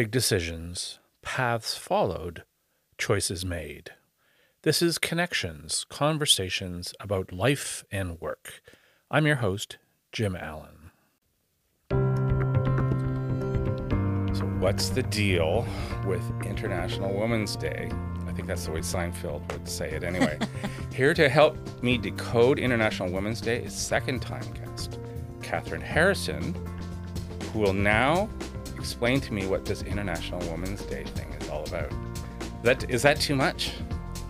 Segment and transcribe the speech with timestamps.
[0.00, 2.44] Big decisions, paths followed,
[2.96, 3.90] choices made.
[4.62, 8.62] This is Connections, conversations about life and work.
[9.10, 9.76] I'm your host,
[10.10, 10.90] Jim Allan.
[14.32, 15.66] So, what's the deal
[16.06, 17.90] with International Women's Day?
[18.26, 20.38] I think that's the way Seinfeld would say it anyway.
[20.94, 24.98] Here to help me decode International Women's Day is second time guest,
[25.42, 26.54] Catherine Harrison,
[27.52, 28.30] who will now
[28.80, 31.92] explain to me what this International Women's Day thing is all about.
[32.62, 33.72] That is that too much?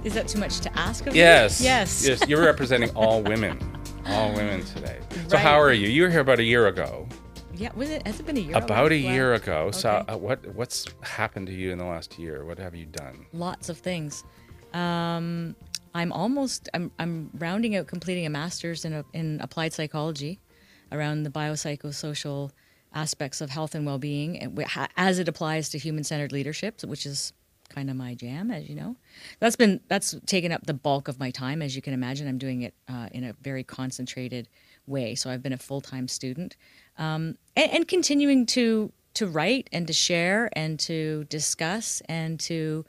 [0.04, 1.60] Is that too much to ask of Yes.
[1.60, 1.66] you?
[1.66, 2.06] Yes.
[2.06, 2.22] Yes.
[2.28, 3.58] You're representing all women.
[4.06, 4.98] All women today.
[5.28, 5.42] So Right.
[5.42, 5.88] how are you?
[5.88, 7.06] You were here about a year ago.
[7.54, 7.70] Yeah.
[7.74, 8.04] Was it?
[8.06, 8.56] Has it been a year?
[8.56, 9.70] About a year ago.
[9.70, 10.12] So Okay.
[10.12, 12.44] uh, what what's happened to you in the last year?
[12.44, 13.26] What have you done?
[13.32, 14.24] Lots of things.
[14.72, 15.54] Um,
[15.94, 16.68] I'm almost.
[16.74, 16.90] I'm.
[16.98, 20.40] I'm rounding out completing a master's in a, in applied psychology,
[20.92, 22.50] around the biopsychosocial
[22.92, 24.56] aspects of health and well-being,
[24.96, 27.32] as it applies to human-centered leadership, which is
[27.68, 28.96] kind of my jam, as you know.
[29.38, 32.28] That's been that's taken up the bulk of my time, as you can imagine.
[32.28, 34.48] I'm doing it uh, in a very concentrated
[34.86, 35.14] way.
[35.14, 36.56] So I've been a full-time student,
[36.98, 42.84] um, and, and continuing to to write and to share and to discuss and to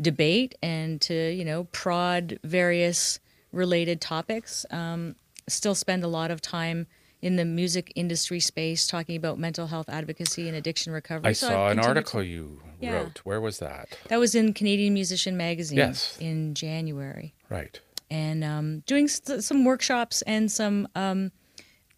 [0.00, 3.20] debate and to you know prod various
[3.52, 4.66] related topics.
[4.70, 5.16] Um,
[5.48, 6.86] still spend a lot of time
[7.22, 11.30] in the music industry space talking about mental health advocacy and addiction recovery.
[11.30, 12.92] I So saw an article to- you Yeah.
[12.92, 13.20] wrote.
[13.24, 13.96] Where was that?
[14.08, 16.16] that was in Canadian Musician Magazine Yes.
[16.20, 17.80] in January, Right.
[18.10, 21.32] and um, doing s- some workshops and some um,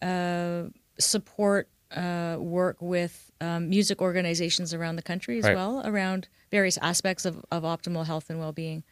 [0.01, 0.65] uh,
[0.99, 5.57] support uh, work with um, music organizations around the country as Right.
[5.57, 8.83] well around various aspects of, of optimal health and well-being.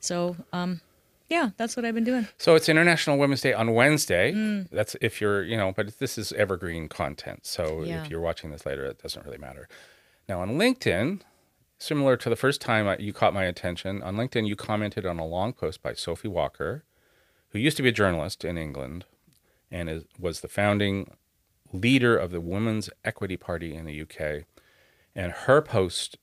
[0.00, 0.80] So, um,
[1.28, 2.28] yeah, that's what I've been doing.
[2.38, 4.32] So it's International Women's Day on Wednesday.
[4.32, 4.68] Mm.
[4.70, 7.46] That's if you're, you know, but this is evergreen content.
[7.46, 8.02] So Yeah.
[8.04, 9.68] if you're watching this later, it doesn't really matter.
[10.28, 11.20] Now on LinkedIn,
[11.78, 15.18] similar to the first time I- you caught my attention, on LinkedIn you commented on
[15.18, 16.84] a long post by Sophie Walker,
[17.50, 19.04] who used to be a journalist in England
[19.70, 21.10] and is, was the founding
[21.72, 24.44] leader of the Women's Equity Party in the UK.
[25.14, 26.18] And her post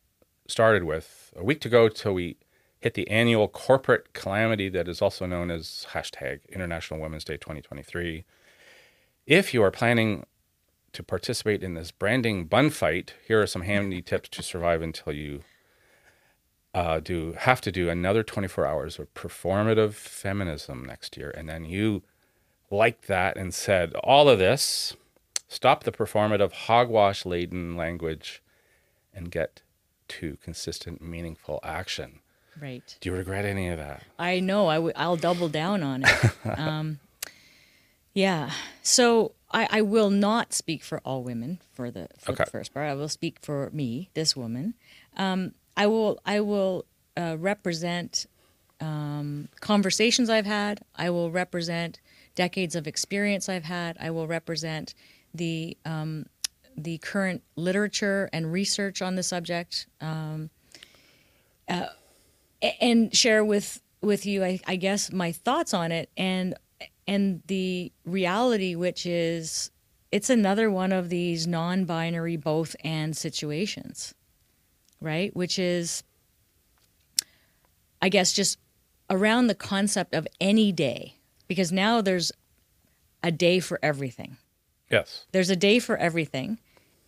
[0.48, 2.38] started with a week to go till we
[2.84, 8.26] hit the annual corporate calamity that is also known as hashtag International Women's Day 2023.
[9.26, 10.26] If you are planning
[10.92, 15.14] to participate in this branding bun fight, here are some handy tips to survive until
[15.14, 15.44] you
[16.74, 21.30] uh, do have to do another 24 hours of performative feminism next year.
[21.30, 22.04] And then you
[22.70, 24.94] liked that and said, all of this,
[25.48, 28.44] stop the performative hogwash laden language
[29.14, 29.62] and get
[30.10, 32.20] to consistent, meaningful action.
[32.62, 32.96] Right.
[33.02, 34.04] Do you regret any of that?
[34.20, 34.68] I know.
[34.68, 36.32] I w- I'll double down on it.
[36.58, 37.00] um,
[38.14, 38.52] yeah.
[38.82, 42.44] So I, I will not speak for all women for the for Okay.
[42.46, 42.90] the first part.
[42.90, 44.76] I will speak for me, this woman.
[45.18, 46.86] Um, I will I will
[47.18, 48.28] uh, represent
[48.80, 50.82] um, conversations I've had.
[50.96, 52.00] I will represent
[52.36, 53.98] decades of experience I've had.
[54.00, 54.94] I will represent
[55.34, 56.28] the um,
[56.78, 59.88] the current literature and research on the subject.
[60.02, 60.50] Um,
[61.70, 61.88] uh,
[62.82, 66.56] and share with with you, I, I guess, my thoughts on it and
[67.08, 69.72] and the reality, which is
[70.12, 74.14] it's another one of these non-binary both and situations,
[75.02, 75.36] right?
[75.36, 76.04] Which is,
[78.02, 78.60] I guess, just
[79.10, 81.16] around the concept of any day,
[81.48, 82.32] because now there's
[83.22, 84.38] a day for everything
[84.92, 85.26] Yes.
[85.32, 86.60] there's a day for everything.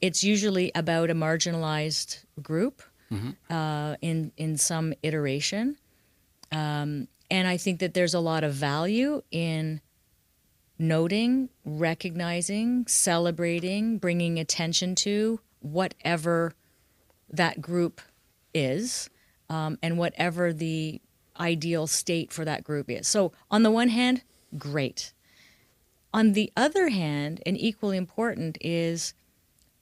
[0.02, 2.82] It's usually about a marginalized group
[3.50, 5.78] uh, in in some iteration,
[6.52, 9.82] um, and I think that there's a lot of value in
[10.78, 16.54] noting, recognizing, celebrating, bringing attention to whatever
[17.30, 18.02] that group
[18.54, 19.10] is,
[19.50, 21.02] um, and whatever the
[21.40, 23.08] ideal state for that group is.
[23.08, 24.24] So, on the one hand,
[24.58, 25.14] great.
[26.14, 29.14] On the other hand, and equally important, is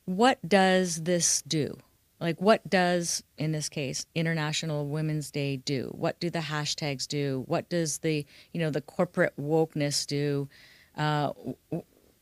[0.05, 1.77] what does this do?
[2.19, 5.91] Like, what does, in this case, International Women's Day do?
[5.93, 7.43] What do the hashtags do?
[7.47, 10.47] What does the, you know, the corporate wokeness do?
[10.95, 11.33] Uh,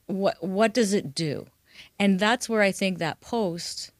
[0.08, 1.46] what what does it do?
[2.00, 3.92] And that's where I think that post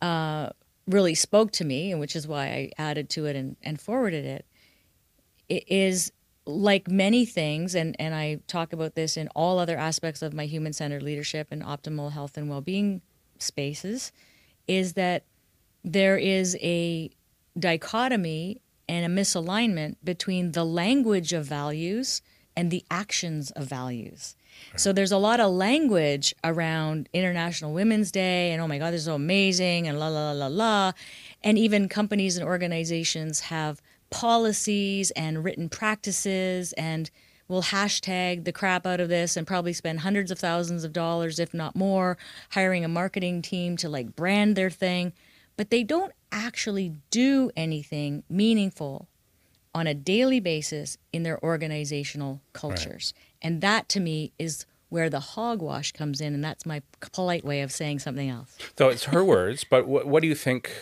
[0.00, 0.50] uh,
[0.86, 4.24] really spoke to me, and which is why I added to it and, and forwarded
[4.24, 4.46] it.
[5.48, 6.12] It is
[6.46, 10.46] like many things, and, and I talk about this in all other aspects of my
[10.46, 13.02] human centered leadership and optimal health and well being
[13.42, 14.12] spaces,
[14.66, 15.24] is that
[15.84, 17.10] there is a
[17.58, 22.22] dichotomy and a misalignment between the language of values
[22.56, 24.34] and the actions of values.
[24.76, 29.02] So there's a lot of language around International Women's Day and oh my God, this
[29.02, 30.92] is so amazing and la la la la la.
[31.44, 33.80] And even companies and organizations have
[34.10, 37.10] policies and written practices and
[37.48, 41.38] will hashtag the crap out of this and probably spend hundreds of thousands of dollars,
[41.38, 42.18] if not more,
[42.50, 45.12] hiring a marketing team to like brand their thing.
[45.56, 49.08] But they don't actually do anything meaningful
[49.74, 53.14] on a daily basis in their organizational cultures.
[53.42, 56.34] And that to me is where the hogwash comes in.
[56.34, 58.56] And that's my polite way of saying something else.
[58.76, 60.72] So it's her words, but what, what do you think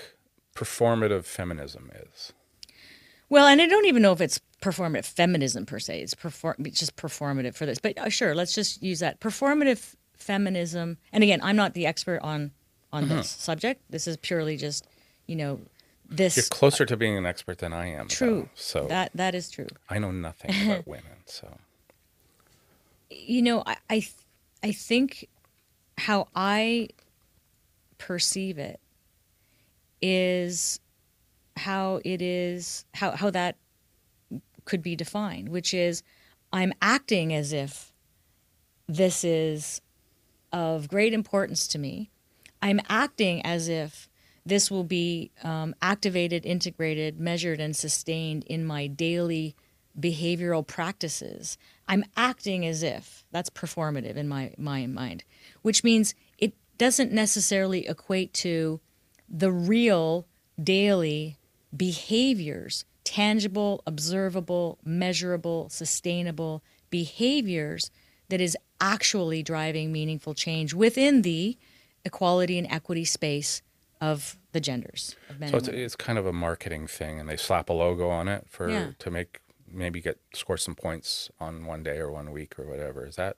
[0.55, 2.33] performative feminism is?
[3.29, 6.01] Well, and I don't even know if it's performative feminism per se.
[6.01, 7.79] It's perform it's just performative for this.
[7.79, 10.99] But uh, sure, let's just use that performative feminism.
[11.13, 12.53] And again, I'm not the expert on
[12.93, 13.83] on this subject.
[13.91, 14.87] This is purely just,
[15.27, 15.61] you know,
[16.09, 18.09] this You're closer to being an expert than I am.
[18.09, 18.43] true.
[18.43, 19.67] though, so that that is true.
[19.91, 21.17] I know nothing about women.
[21.27, 21.49] So
[23.11, 24.13] you know, I, I, th-
[24.63, 25.29] I think
[25.99, 26.89] how I
[27.99, 28.81] perceive it
[30.03, 30.81] is
[31.57, 33.57] how it is, how, how that
[34.65, 36.03] could be defined, which is
[36.53, 37.93] I'm acting as if
[38.89, 39.81] this is
[40.53, 42.11] of great importance to me.
[42.63, 44.09] I'm acting as if
[44.45, 49.57] this will be um, activated, integrated, measured, and sustained in my daily
[49.99, 51.59] behavioral practices.
[51.89, 55.25] I'm acting as if that's performative in my, my mind,
[55.63, 58.81] which means it doesn't necessarily equate to
[59.29, 60.27] the real
[60.63, 61.37] daily
[61.75, 67.91] behaviors, tangible, observable, measurable, sustainable behaviors
[68.29, 71.57] that is actually driving meaningful change within the
[72.05, 73.63] equality and equity space
[74.01, 77.37] of the genders of men so it's, it's kind of a marketing thing, and they
[77.37, 78.91] slap a logo on it for Yeah.
[78.99, 83.07] to make maybe get score some points on one day or one week or whatever.
[83.07, 83.37] Is that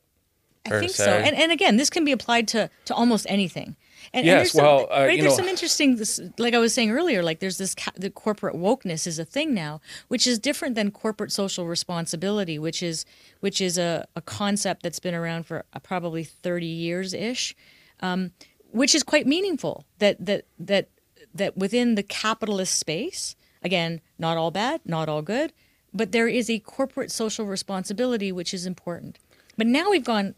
[0.67, 1.11] I fair to think so.
[1.11, 3.77] And, and again, this can be applied to, to almost anything.
[4.12, 6.59] And, and Yes, there's some- well, uh, right, there's know- some interesting, this, like I
[6.59, 10.27] was saying earlier, like there's this, ca- the corporate wokeness is a thing now, which
[10.27, 13.05] is different than corporate social responsibility, which is,
[13.41, 17.55] which is a, a concept that's been around for uh, probably 30 years ish,
[18.00, 18.33] um,
[18.71, 20.89] which is quite meaningful that, that, that,
[21.35, 25.53] that within the capitalist space, again, not all bad, not all good,
[25.93, 29.19] but there is a corporate social responsibility which is important.
[29.56, 30.35] But now we've gone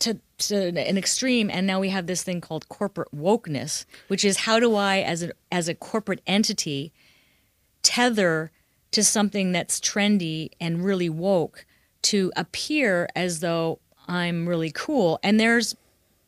[0.00, 4.38] to, to an extreme and now we have this thing called corporate wokeness which is
[4.38, 6.92] how do i as a as a corporate entity
[7.82, 8.50] tether
[8.90, 11.64] to something that's trendy and really woke
[12.02, 15.76] to appear as though i'm really cool and there's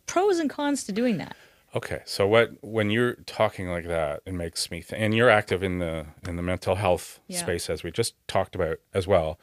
[0.07, 1.37] pros and cons to doing that
[1.75, 5.63] Okay, so what when you're talking like that, it makes me think, and you're active
[5.63, 7.39] in the in the mental health Yeah.
[7.39, 9.41] space as we just talked about as well.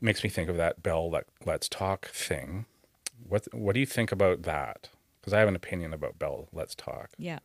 [0.00, 2.66] It makes me think of that Bell Let, Let's Talk thing.
[3.22, 4.90] What what do you think about that?
[5.20, 7.10] Because I have an opinion about Bell Let's Talk.
[7.18, 7.38] yeah.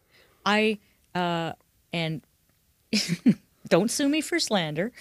[0.45, 0.79] I
[1.13, 1.53] uh
[1.93, 2.21] and
[3.67, 4.91] don't sue me for slander.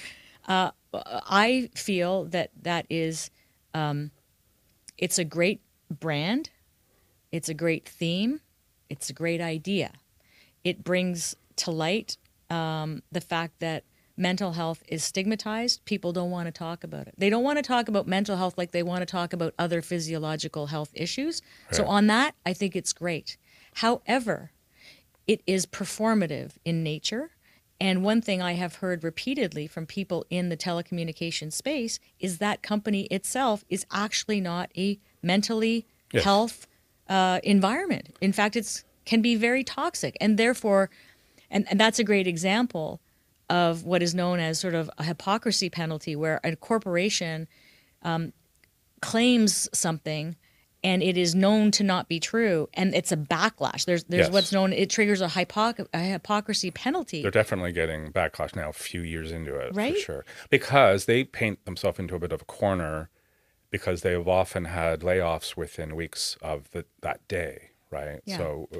[0.47, 3.31] Uh i feel that that is
[3.75, 4.11] um
[4.99, 6.51] it's a great brand.
[7.33, 8.41] It's a great theme.
[8.89, 9.93] It's a great idea.
[10.63, 12.19] It brings to light
[12.51, 13.85] um, the fact that
[14.21, 17.63] mental health is stigmatized people don't want to talk about it they don't want to
[17.63, 21.41] talk about mental health like they want to talk about other physiological health issues
[21.73, 23.37] so on that i think it's great
[23.77, 24.51] however
[25.31, 27.31] it is performative in nature.
[27.81, 32.63] And one thing I have heard repeatedly from people in the telecommunication space is that
[32.63, 36.25] company itself is actually not a mentally Yes.
[36.25, 36.67] health
[37.09, 38.17] uh, environment.
[38.21, 40.91] In fact, it's can be very toxic, and therefore,
[41.49, 43.01] and, and that's a great example
[43.51, 47.47] of what is known as sort of a hypocrisy penalty, where a corporation
[48.03, 48.33] um,
[49.03, 50.37] claims something
[50.83, 54.33] and it is known to not be true and it's a backlash there's there's Yes.
[54.33, 58.75] what's known it triggers a, hypoc- a hypocrisy penalty They're definitely getting backlash now, a
[58.75, 59.95] few years into it, Right?
[59.95, 63.11] for sure, because they paint themselves into a bit of a corner
[63.71, 68.21] because they have often had layoffs within weeks of the, that day, right?
[68.25, 68.39] Yeah.
[68.39, 68.79] So, uh,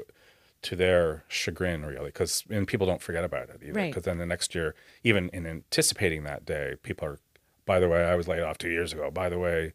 [0.63, 3.73] to their chagrin, really, because and people don't forget about it either.
[3.73, 3.91] Right.
[3.91, 7.19] Because then the next year, even in anticipating that day, people are,
[7.65, 9.09] by the way, I was laid off two years ago.
[9.11, 9.73] By the way,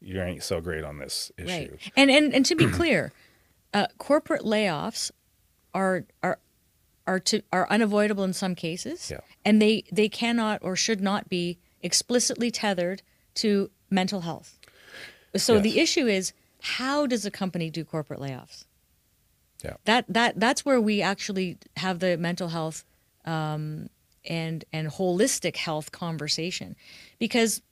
[0.00, 1.48] you ain't so great on this issue.
[1.72, 3.12] right and and and to be clear
[3.74, 5.10] uh, corporate layoffs
[5.74, 6.38] are are
[7.06, 9.20] are to are unavoidable in some cases Yeah.
[9.44, 13.02] and they they cannot or should not be explicitly tethered
[13.34, 14.58] to mental health
[15.36, 15.62] so Yes.
[15.64, 16.32] the issue is
[16.62, 18.64] how does a company do corporate layoffs
[19.64, 19.74] Yeah.
[19.84, 22.84] that that that's where we actually have the mental health
[23.24, 23.88] um,
[24.24, 26.76] and and holistic health conversation
[27.18, 27.62] because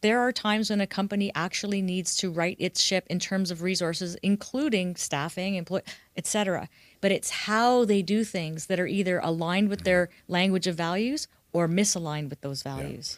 [0.00, 3.62] there are times when a company actually needs to right its ship in terms of
[3.62, 5.80] resources, including staffing, employ,
[6.14, 6.68] etc.
[7.00, 11.26] But it's how they do things that are either aligned with their language of values
[11.54, 13.16] or misaligned with those values.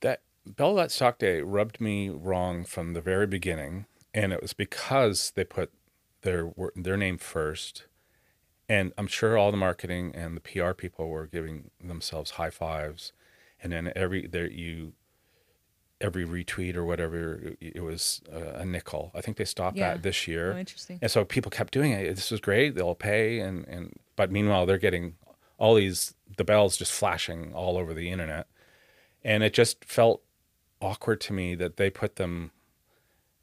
[0.00, 5.32] that Bell Stock Day rubbed me wrong from the very beginning, and it was because
[5.36, 5.70] they put
[6.22, 7.84] their their name first,
[8.68, 13.12] and I'm sure all the marketing and the PR people were giving themselves high fives,
[13.62, 14.92] and then every there you
[16.00, 19.10] every retweet or whatever it was a nickel.
[19.14, 19.92] I think they stopped Yeah.
[19.94, 20.54] that this year.
[20.54, 20.98] Oh, interesting.
[21.02, 22.14] And so people kept doing it.
[22.16, 22.74] This is great.
[22.74, 25.16] They'll pay and and but meanwhile they're getting
[25.58, 28.46] all these the bells just flashing all over the internet.
[29.22, 30.22] And it just felt
[30.80, 32.52] awkward to me that they put them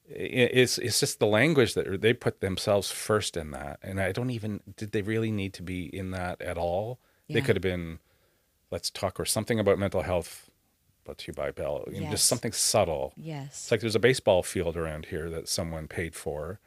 [0.09, 3.79] it's it's just the language that they put themselves first in that.
[3.81, 6.99] And I don't even did they really need to be in that at all?
[7.29, 7.99] They could have been
[8.71, 10.49] let's talk or something about mental health
[11.03, 11.85] brought to you by Bell.
[11.91, 13.13] You know, just something subtle.
[13.17, 13.47] Yes.
[13.47, 16.59] It's like there's a baseball field around here that someone paid for,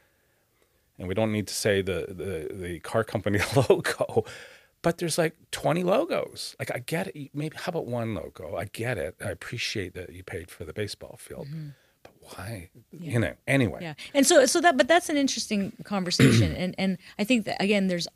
[0.99, 4.25] and we don't need to say the the, the car company logo,
[4.81, 6.55] but there's like 20 logos.
[6.59, 7.31] Like I get it.
[7.33, 8.55] Maybe how about one logo?
[8.55, 9.15] I get it.
[9.23, 11.59] I appreciate that you paid for the baseball field, but
[12.35, 12.69] why?
[12.91, 13.33] You know.
[13.47, 13.79] Anyway.
[13.81, 13.93] Yeah.
[14.13, 17.87] And so so that but that's an interesting conversation and and I think that again
[17.87, 18.07] there's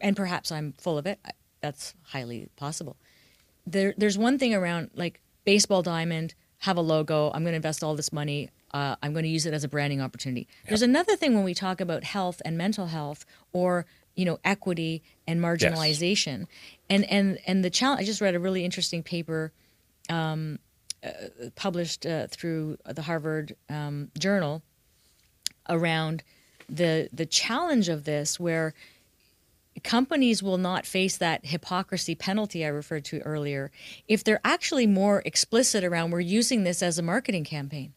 [0.00, 1.18] and perhaps I'm full of it.
[1.60, 2.96] That's highly possible.
[3.66, 7.30] There there's one thing around like baseball diamond have a logo.
[7.32, 8.50] I'm going to invest all this money.
[8.72, 10.46] Uh, I'm going to use it as a branding opportunity.
[10.68, 15.02] There's another thing when we talk about health and mental health or you know equity
[15.26, 16.46] and marginalization.
[16.88, 19.52] And and and the challenge I just read a really interesting paper
[21.54, 24.62] published uh, through the Harvard um, Journal
[25.68, 26.22] around
[26.68, 28.74] the the challenge of this, where
[29.82, 33.70] companies will not face that hypocrisy penalty I referred to earlier
[34.08, 37.94] if they're actually more explicit around we're using this as a marketing campaign.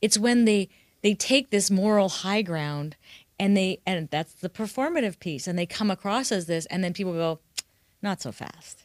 [0.00, 0.68] It's when they
[1.02, 2.96] they take this moral high ground
[3.38, 6.92] and they and that's the performative piece and they come across as this and then
[6.92, 7.40] people go
[8.02, 8.81] not so fast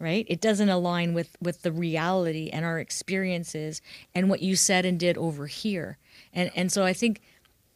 [0.00, 0.24] right?
[0.28, 3.80] It doesn't align with with the reality and our experiences
[4.14, 5.98] and what you said and did over here.
[6.32, 7.20] And and so i think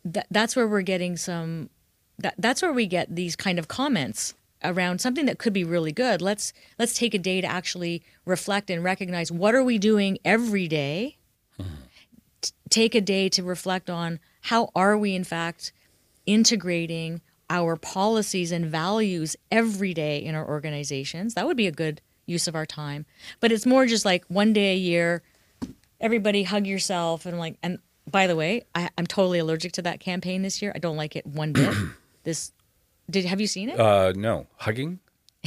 [0.04, 1.71] that that's where we're getting some
[2.19, 5.93] that that's where we get these kind of comments around something that could be really
[5.93, 6.23] good.
[6.23, 10.69] Let's let's take a day to actually reflect and recognize what are we doing every
[10.69, 11.16] day?
[12.40, 15.73] T- take a day to reflect on how are we in fact
[16.26, 21.35] integrating our policies and values every day in our organizations.
[21.35, 23.07] That would be a good use of our time
[23.40, 25.23] but it's more just like one day a year
[26.00, 27.78] everybody hug yourself and like and
[28.11, 31.16] by the way I, i'm totally allergic to that campaign this year i don't like
[31.16, 31.75] it one bit
[32.25, 32.52] this
[33.11, 35.00] did have you seen it uh, no hugging.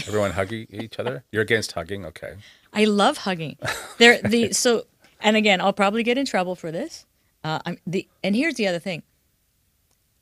[0.07, 1.23] Everyone hugging each other.
[1.31, 2.35] You're against hugging, okay?
[2.71, 3.57] I love hugging.
[3.97, 4.83] There, the so,
[5.21, 7.07] and again, I'll probably get in trouble for this.
[7.43, 9.01] Uh, I'm the, and here's the other thing: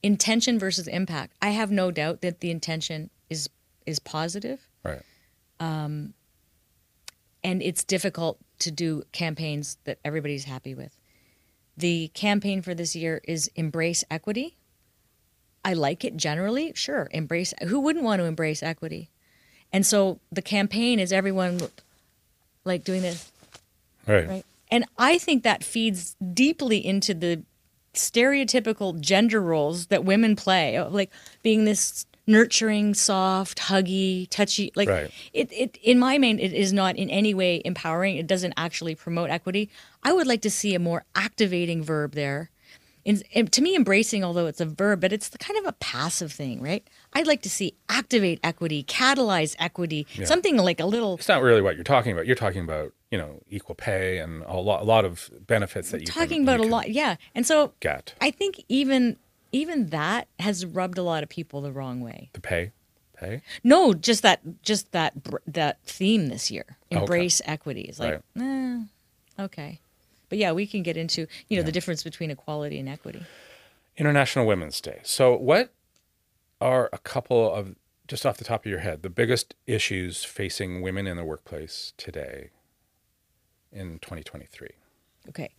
[0.01, 1.33] intention versus impact.
[1.41, 3.50] I have no doubt that the intention is
[3.85, 5.01] is positive, Right.
[7.45, 10.97] And it's difficult to do campaigns that everybody's happy with.
[11.77, 14.57] The campaign for this year is embrace equity.
[15.63, 17.07] I like it generally, sure.
[17.11, 19.09] Embrace who wouldn't want to embrace equity,
[19.71, 21.59] and so the campaign is everyone
[22.63, 23.31] like doing this.
[24.07, 24.27] Right.
[24.27, 27.43] right and i think that feeds deeply into the
[27.93, 31.11] stereotypical gender roles that women play of like
[31.43, 35.12] being this nurturing soft huggy touchy like Right.
[35.34, 38.17] it, it in my mind it is not in any way empowering.
[38.17, 39.70] It doesn't actually promote equity.
[40.03, 42.50] I would like to see a more activating verb there.
[43.08, 45.74] And, and to me embracing although it's a verb but it's the kind of a
[45.74, 46.88] passive thing right?
[47.13, 51.62] I'd like to see activate equity catalyze equity something like a little It's not really
[51.62, 52.25] what you're talking about.
[52.25, 56.01] You're talking about, you know, equal pay and a lot, a lot of benefits that
[56.01, 57.17] you're talking about you a lot yeah.
[57.36, 58.15] And so Get.
[58.20, 59.17] I think even
[59.55, 62.29] even that has rubbed a lot of people the wrong way.
[62.33, 62.71] the pay,
[63.17, 63.41] pay.
[63.63, 65.13] No, just that just that
[65.47, 66.65] that theme this year.
[66.91, 67.00] Okay.
[67.00, 67.81] Embrace equity.
[67.81, 68.79] It's like, eh,
[69.39, 69.79] okay.
[70.27, 73.24] But yeah, we can get into, you know, the difference between equality and equity.
[73.95, 75.00] International Women's Day.
[75.03, 75.71] So, what
[76.59, 77.75] are a couple of,
[78.07, 81.93] just off the top of your head, the biggest issues facing women in the workplace
[81.95, 82.50] today
[83.71, 84.69] in 2023?
[85.29, 85.51] Okay.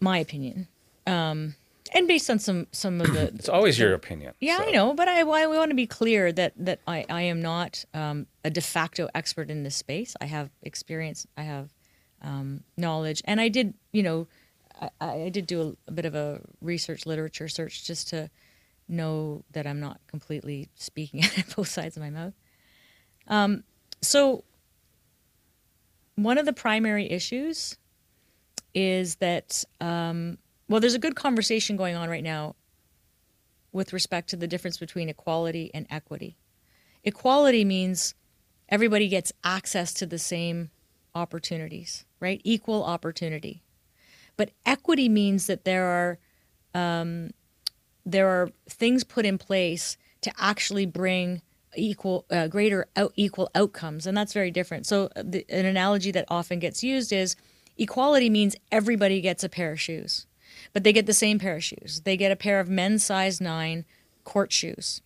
[0.00, 0.68] My opinion.
[1.06, 1.56] Um
[1.92, 4.34] and based on some some of the It's always your opinion.
[4.40, 7.22] Yeah, so- I know, but I, I want to be clear that that I, I
[7.22, 10.14] am not um, a de facto expert in this space.
[10.20, 11.70] I have experience, I have
[12.22, 14.26] um, knowledge, and I did, you know,
[14.80, 18.30] I, I did do a, a bit of a research literature search just to
[18.88, 22.34] know that I'm not completely speaking out of both sides of my mouth.
[23.28, 23.64] Um,
[24.00, 24.44] so,
[26.16, 27.76] one of the primary issues
[28.74, 32.56] is that um, well, there's a good conversation going on right now
[33.72, 36.36] with respect to the difference between equality and equity.
[37.02, 38.14] Equality means
[38.68, 40.70] everybody gets access to the same
[41.14, 42.40] opportunities, right?
[42.44, 43.62] Equal opportunity.
[44.36, 46.18] But equity means that there are
[46.74, 47.30] um,
[48.04, 51.42] there are things put in place to actually bring
[51.76, 56.10] equal uh, greater out, equal outcomes and that's very different so uh, the, an analogy
[56.10, 57.34] that often gets used is
[57.76, 60.26] equality means everybody gets a pair of shoes
[60.72, 62.02] but they get the same pair of shoes.
[62.04, 63.84] They get a pair of men's size 9
[64.24, 65.00] court shoes.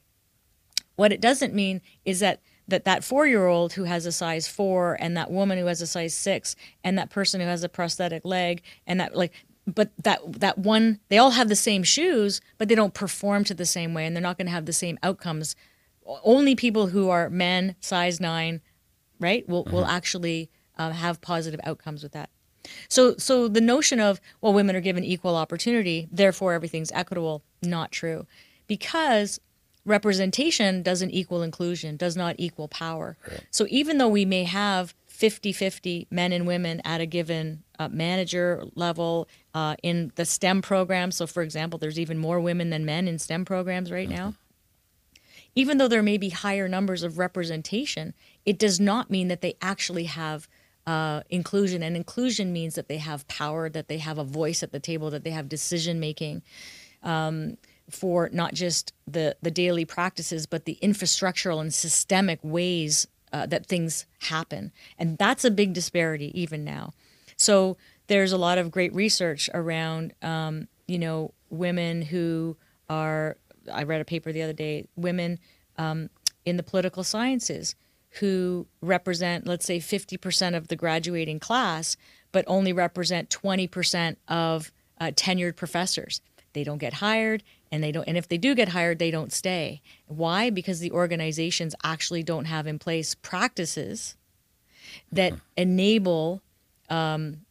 [0.96, 4.46] What it doesn't mean is that that that four year old who has a size
[4.46, 7.68] four and that woman who has a size six and that person who has a
[7.68, 9.32] prosthetic leg and that like
[9.66, 13.54] but that that one they all have the same shoes but they don't perform to
[13.54, 15.56] the same way and they're not going to have the same outcomes.
[16.04, 18.60] Only people who are men size nine
[19.18, 22.30] right will, will actually uh, have positive outcomes with that
[22.88, 27.92] so so the notion of well women are given equal opportunity therefore everything's equitable not
[27.92, 28.26] true.
[28.66, 29.40] Because
[29.84, 33.16] representation doesn't equal inclusion does not equal power.
[33.50, 38.64] So even though we may have 50-50 men and women at a given uh, manager
[38.74, 43.08] level uh, in the stem program so for example there's even more women than men
[43.08, 44.34] in stem programs right now.
[45.54, 49.54] Even though there may be higher numbers of representation it does not mean that they
[49.60, 50.48] actually have
[50.88, 51.82] uh, inclusion.
[51.82, 55.10] And inclusion means that they have power that they have a voice at the table
[55.10, 56.40] that they have decision making
[57.02, 57.58] um,
[57.90, 63.66] for not just the the daily practices but the infrastructural and systemic ways uh, that
[63.66, 64.72] things happen.
[64.98, 66.94] And that's a big disparity even now.
[67.36, 67.76] So
[68.06, 72.56] there's a lot of great research around um, you know women who
[72.88, 73.36] are
[73.74, 75.38] i read a paper the other day women
[75.76, 76.08] um,
[76.46, 77.74] in the political sciences
[78.20, 81.96] who represent let's say 50% of the graduating class
[82.32, 86.20] but only represent 20% of uh, tenured professors.
[86.52, 89.32] They don't get hired and they don't and if they do get hired they don't
[89.32, 89.82] stay.
[90.06, 90.50] Why?
[90.50, 94.16] Because the organizations actually don't have in place practices
[95.12, 96.42] that enable
[96.88, 97.42] um,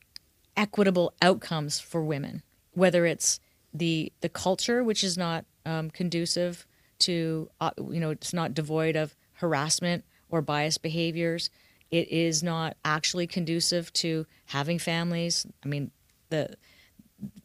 [0.55, 2.41] equitable outcomes for women
[2.77, 3.39] whether it's
[3.73, 6.65] the the culture which is not um, conducive
[6.99, 11.49] to uh, you know it's not devoid of harassment or biased behaviors
[11.89, 15.45] it is not actually conducive to having families.
[15.63, 15.91] I mean
[16.29, 16.55] the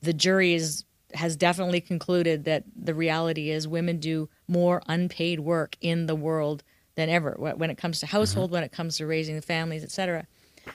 [0.00, 5.76] the jury is has definitely concluded that the reality is women do more unpaid work
[5.80, 6.64] in the world
[6.94, 10.26] than ever when it comes to household when it comes to raising the families etc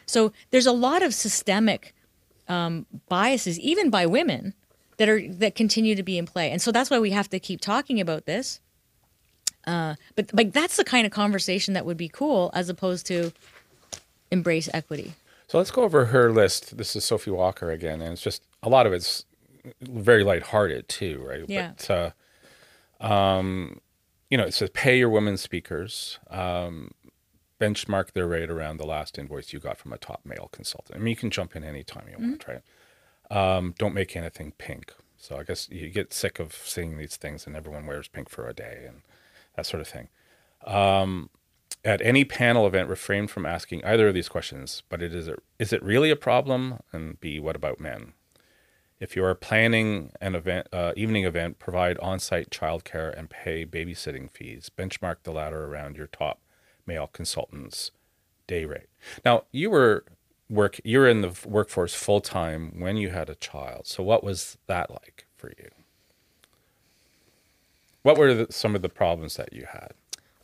[0.06, 1.94] so there's a lot of systemic
[2.48, 4.54] um, biases even by women
[4.98, 6.52] that are that continue to be in play.
[6.52, 8.60] And so that's why we have to keep talking about this
[9.68, 13.32] uh, but like that's the kind of conversation that would be cool as opposed to
[14.32, 15.14] embrace equity
[15.48, 16.78] So let's go over her list.
[16.78, 19.26] This is Sophie Walker again, and it's just a lot of it's
[19.82, 21.44] very lighthearted too, right?
[21.48, 21.72] Yeah.
[21.78, 22.14] But,
[23.02, 23.80] uh, um,
[24.30, 26.92] you know, it says pay your women speakers, um,
[27.62, 30.96] benchmark their rate around the last invoice you got from a top male consultant.
[30.98, 32.62] I mean, you can jump in anytime you want, right?
[33.32, 34.94] Um, don't make anything pink.
[35.18, 38.48] So I guess you get sick of seeing these things, and everyone wears pink for
[38.48, 39.02] a day and
[39.58, 40.08] that sort of thing.
[40.66, 41.30] Um,
[41.84, 44.84] at any panel event, refrain from asking either of these questions.
[44.90, 46.80] But it is: Is it really a problem?
[46.94, 48.14] And B, what about men?
[49.00, 54.32] If you are planning an event, uh, evening event, provide on-site childcare and pay babysitting
[54.32, 54.72] fees.
[54.76, 56.42] Benchmark the latter around your top
[56.88, 57.92] male consultants'
[58.48, 58.88] day rate.
[59.24, 60.06] Now, you were
[60.50, 60.80] work.
[60.84, 63.86] You were in the workforce full time when you had a child.
[63.88, 65.70] So, what was that like for you?
[68.08, 69.92] What were the, some of the problems that you had?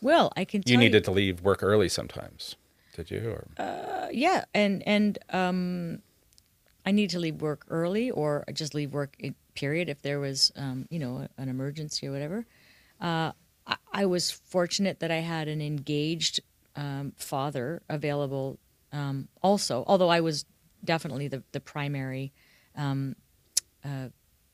[0.02, 2.58] well i can tell You needed to leave work early sometimes.
[2.93, 3.21] Did you?
[3.36, 6.02] Or Uh, yeah and and um
[6.86, 9.15] i need to leave work early or just leave work
[9.56, 12.45] period if there was um you know an emergency or whatever
[12.99, 13.32] uh
[13.65, 16.41] i, I was fortunate that i had an engaged
[16.76, 18.60] um, father available
[18.91, 20.45] um also although i was
[20.84, 22.34] definitely the the primary
[22.76, 23.15] um
[23.86, 24.10] uh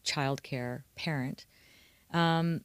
[0.05, 1.45] childcare parent
[2.13, 2.61] um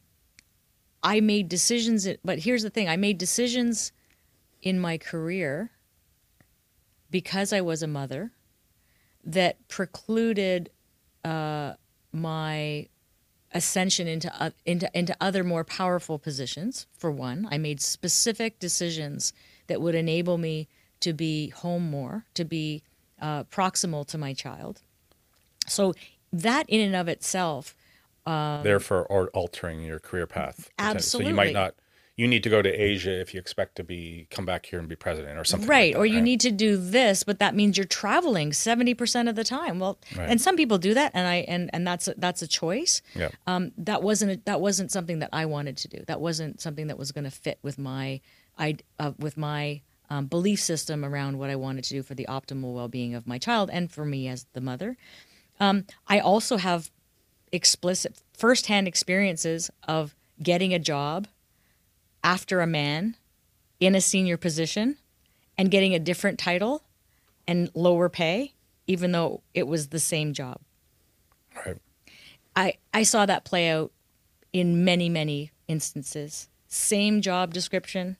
[1.05, 3.93] i made decisions but here's the thing i made decisions
[4.61, 5.71] in my career
[7.15, 8.31] because I was a mother
[9.23, 10.69] that precluded
[11.23, 11.75] uh,
[12.11, 12.87] my
[13.53, 16.87] ascension into uh, into into other more powerful positions.
[16.97, 19.31] For one, I made specific decisions
[19.67, 20.67] that would enable me
[20.99, 22.83] to be home more, to be
[23.21, 24.81] uh, proximal to my child.
[25.67, 25.93] So
[26.33, 27.75] that in and of itself,
[28.25, 30.69] therefore, or altering your career path.
[30.77, 31.01] potentially.
[31.01, 31.75] So you might not.
[32.17, 34.87] you need to go to Asia if you expect to be come back here and
[34.87, 35.67] be president or something.
[35.67, 39.27] like right that, or you need to do this but that means you're traveling 70%
[39.29, 40.29] of the time well Right.
[40.29, 43.29] and some people do that and i and and that's a, that's a choice Yeah.
[43.47, 46.87] um that wasn't a, that wasn't something that i wanted to do that wasn't something
[46.87, 48.21] that was going to fit with my
[48.57, 52.27] i uh, with my um, belief system around what i wanted to do for the
[52.29, 54.95] optimal well-being of my child and for me as the mother
[55.59, 56.89] um, i also have
[57.55, 61.27] explicit firsthand experiences of getting a job
[62.23, 63.15] after a man
[63.79, 64.97] in a senior position
[65.57, 66.83] and getting a different title
[67.47, 68.53] and lower pay,
[68.87, 70.59] even though it was the same job.
[71.65, 71.77] Right.
[72.55, 73.91] I, I saw that play out
[74.51, 76.47] in many, many instances.
[76.67, 78.17] Same job description,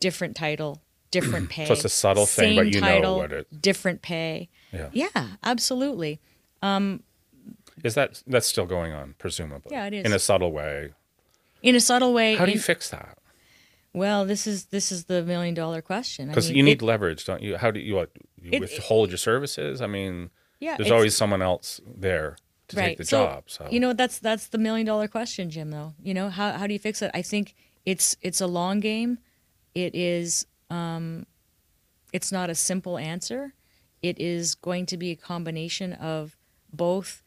[0.00, 1.66] different title, different pay.
[1.66, 4.48] so it's a subtle thing, but you know title, what it- Different pay.
[4.72, 4.88] Yeah.
[4.92, 6.20] Yeah, absolutely.
[6.62, 7.02] Um,
[7.82, 9.14] Is that that's still going on?
[9.18, 9.70] Presumably.
[9.72, 10.06] Yeah, it is.
[10.06, 10.92] In a subtle way.
[11.62, 12.36] In a subtle way.
[12.36, 13.18] How do you in- fix that?
[13.92, 16.28] well, this is this is the million dollar question.
[16.28, 17.56] I Because mean, you need it- leverage, don't you?
[17.56, 18.10] How do you what?
[18.40, 19.80] You It- withhold your services?
[19.80, 22.36] I mean, yeah, there's always someone else there
[22.68, 23.44] to take the job.
[23.48, 25.70] So you know that's that's the million dollar question, Jim.
[25.70, 27.10] Though you know how how do you fix it?
[27.14, 27.54] I think
[27.86, 29.18] it's it's a long game.
[29.74, 31.26] It is um,
[32.12, 33.54] it's not a simple answer.
[34.02, 36.36] It is going to be a combination of
[36.72, 37.22] both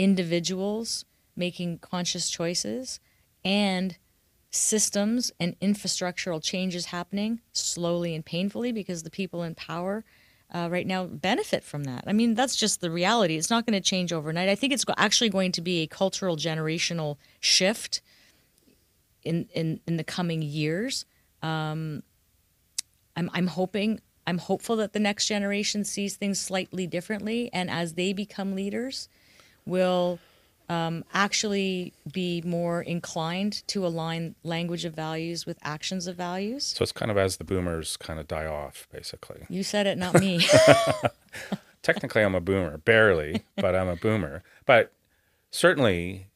[0.00, 1.04] individuals
[1.36, 3.00] making conscious choices
[3.44, 3.98] and
[4.50, 10.02] systems and infrastructural changes happening slowly and painfully because the people in power
[10.52, 12.02] uh, right now benefit from that.
[12.06, 13.36] I mean, that's just the reality.
[13.36, 14.48] It's not going to change overnight.
[14.48, 18.00] I think it's actually going to be a cultural generational shift
[19.22, 21.04] in in, in the coming years.
[21.42, 22.02] Um,
[23.16, 27.94] I'm I'm hoping I'm hopeful that the next generation sees things slightly differently, and as
[27.94, 29.08] they become leaders,
[29.66, 30.18] will
[30.68, 36.64] um, actually be more inclined to align language of values with actions of values.
[36.64, 39.46] so it's kind of as the boomers kind of die off, basically.
[39.48, 40.46] You said it, not me.
[41.82, 44.42] Technically, I'm a boomer, barely, but I'm a boomer.
[44.66, 44.92] But
[45.50, 46.26] certainly,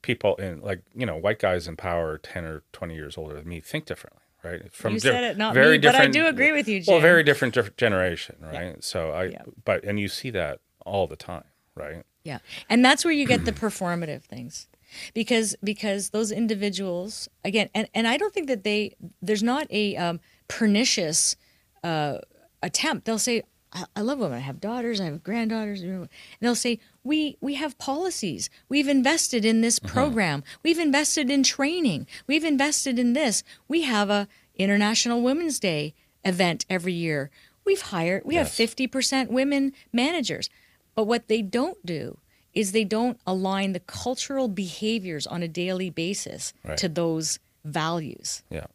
[0.00, 3.46] people in like you know white guys in power, ten or twenty years older than
[3.48, 4.72] me, think differently, right?
[4.72, 6.90] From you said it, not very me, but I do agree with you, Jim.
[6.92, 8.82] Well, very different diff- generation, right?
[8.82, 9.42] So I, Yeah.
[9.62, 12.04] but and you see that all the time, right?
[12.24, 12.38] Yeah.
[12.68, 14.68] And that's where you get the performative things.
[15.14, 19.96] Because because those individuals again and, and I don't think that they there's not a
[19.96, 21.34] um, pernicious
[21.82, 22.18] uh,
[22.62, 23.06] attempt.
[23.06, 24.36] They'll say I, I love women.
[24.36, 25.00] I have daughters.
[25.00, 25.80] I have granddaughters.
[25.80, 28.50] And they'll say we we have policies.
[28.68, 30.44] We've invested in this program.
[30.62, 32.06] We've invested in training.
[32.26, 33.42] We've invested in this.
[33.68, 37.30] We have a International Women's Day event every year.
[37.64, 38.24] We've hired.
[38.26, 40.50] We have fifty percent women managers.
[40.94, 42.18] But what they don't do
[42.54, 46.76] is they don't align the cultural behaviors on a daily basis Right.
[46.78, 48.42] to those values.
[48.50, 48.66] Yeah.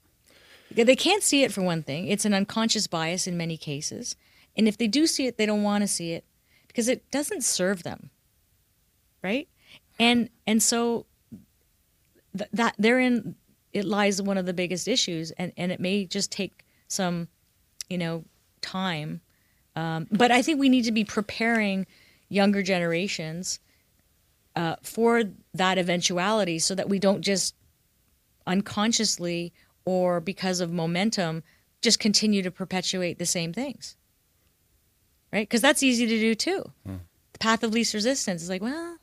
[0.72, 2.08] They can't see it for one thing.
[2.08, 4.16] It's an unconscious bias in many cases.
[4.56, 6.26] And if they do see it, they don't want to see it
[6.68, 8.10] because it doesn't serve them.
[9.24, 9.48] Right?
[10.00, 11.06] And and so
[12.38, 13.36] th- that therein
[13.74, 17.28] it lies one of the biggest issues and and it may just take some
[17.90, 18.24] you know
[18.62, 19.22] time
[19.76, 21.86] um, but I think we need to be preparing
[22.30, 23.60] younger generations
[24.56, 27.56] uh, for that eventuality so that we don't just
[28.46, 29.54] unconsciously
[29.86, 31.44] or because of momentum
[31.82, 33.96] just continue to perpetuate the same things.
[35.32, 35.48] Right?
[35.48, 36.72] Because that's easy to do too.
[36.86, 38.98] The path of least resistance is like, well,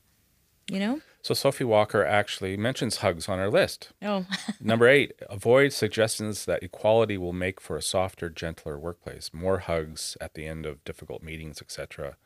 [0.71, 3.93] you know, So Sophie Walker actually mentions hugs on her list.
[4.03, 4.27] oh,
[4.61, 9.31] Number eight, avoid suggestions that equality will make for a softer, gentler workplace.
[9.33, 12.17] More hugs at the end of difficult meetings, etc.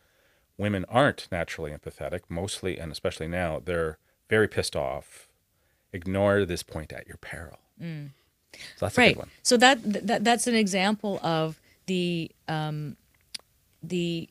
[0.59, 3.63] Women aren't naturally empathetic, mostly and especially now.
[3.65, 5.29] They're very pissed off.
[5.93, 7.61] Ignore this point at your peril.
[8.77, 9.15] So that's a right.
[9.15, 9.31] good one.
[9.43, 12.97] So that, that that's an example of the um,
[13.83, 14.29] the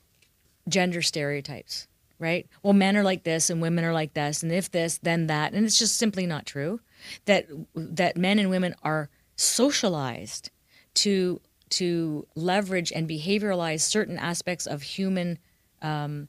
[0.68, 1.88] gender stereotypes,
[2.20, 2.48] right?
[2.62, 5.54] Well, men are like this and women are like this, and if this, then that,
[5.54, 6.80] and it's just simply not true.
[7.26, 10.52] That that men and women are socialized
[10.96, 15.38] to to leverage and behavioralize certain aspects of human
[15.82, 16.28] um,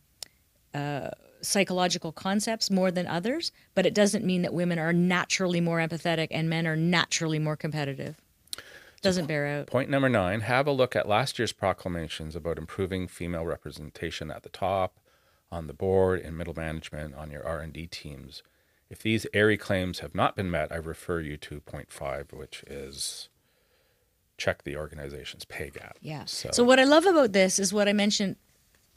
[0.75, 5.79] uh, psychological concepts more than others, but it doesn't mean that women are naturally more
[5.79, 8.17] empathetic and men are naturally more competitive.
[9.01, 9.69] Doesn't bear out.
[9.69, 14.43] Point number nine, have a look at last year's proclamations about improving female representation at
[14.43, 14.99] the top,
[15.53, 18.43] on the board, in middle management, on your R&D teams.
[18.91, 22.65] If these airy claims have not been met, I refer you to point five, which
[22.67, 23.29] is
[24.37, 25.99] check the organization's pay gap.
[26.01, 26.25] Yeah.
[26.25, 28.37] So, So, what I love about this is what I mentioned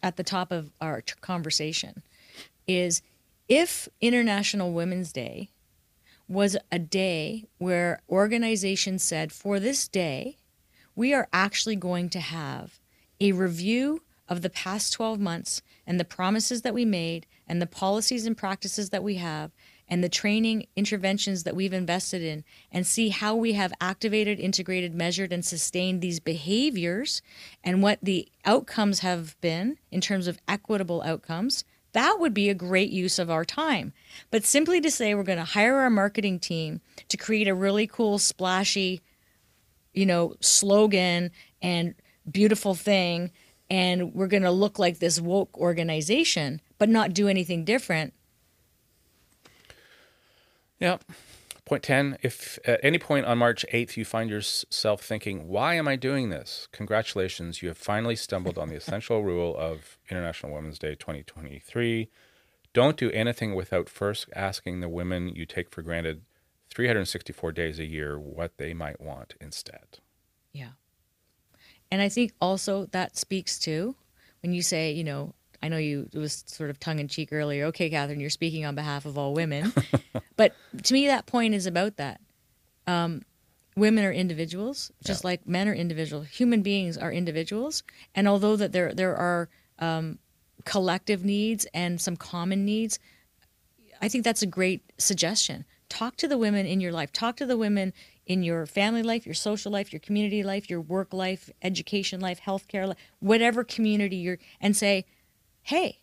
[0.03, 2.03] at the top of our t- conversation
[2.67, 3.01] is
[3.47, 5.49] if International Women's Day
[6.27, 10.37] was a day where organizations said, for this day,
[10.95, 12.79] we are actually going to have
[13.19, 17.67] a review of the past 12 months and the promises that we made and the
[17.67, 19.51] policies and practices that we have
[19.91, 24.95] and the training interventions that we've invested in and see how we have activated, integrated,
[24.95, 27.21] measured, and sustained these behaviors
[27.61, 31.65] and what the outcomes have been in terms of equitable outcomes.
[31.91, 33.91] That would be a great use of our time.
[34.31, 37.85] But simply to say we're going to hire our marketing team to create a really
[37.85, 39.01] cool, splashy,
[39.93, 41.95] you know, slogan and
[42.31, 43.31] beautiful thing,
[43.69, 48.13] and we're going to look like this woke organization, but not do anything different
[50.81, 50.97] yeah.
[51.63, 55.87] Point 10 If at any point on March 8th you find yourself thinking, why am
[55.87, 56.67] I doing this?
[56.73, 62.09] Congratulations, you have finally stumbled on the essential rule of International Women's Day 2023.
[62.73, 66.23] Don't do anything without first asking the women you take for granted
[66.73, 69.99] 364 days a year what they might want instead.
[70.53, 70.71] Yeah.
[71.91, 73.95] And I think also that speaks to
[74.41, 77.29] when you say, you know, I know you it was sort of tongue in cheek
[77.31, 77.65] earlier.
[77.65, 79.73] Okay, Catherine, you're speaking on behalf of all women,
[80.35, 82.19] but to me, that point is about that.
[82.87, 83.23] Um,
[83.75, 85.29] women are individuals, just yeah.
[85.29, 86.27] like men are individuals.
[86.27, 87.83] Human beings are individuals,
[88.15, 90.19] and although that there there are um,
[90.65, 92.99] collective needs and some common needs,
[94.01, 95.65] I think that's a great suggestion.
[95.89, 97.11] Talk to the women in your life.
[97.11, 97.93] Talk to the women
[98.25, 102.39] in your family life, your social life, your community life, your work life, education life,
[102.41, 105.05] healthcare life, whatever community you're, and say
[105.63, 105.99] hey,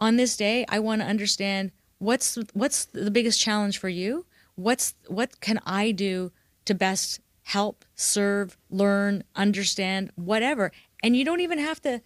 [0.00, 4.26] on this day, I want to understand what's what's the biggest challenge for you.
[4.54, 6.32] What's what can I do
[6.66, 10.72] to best help, serve, learn, understand, whatever.
[11.02, 12.02] And you don't even have to.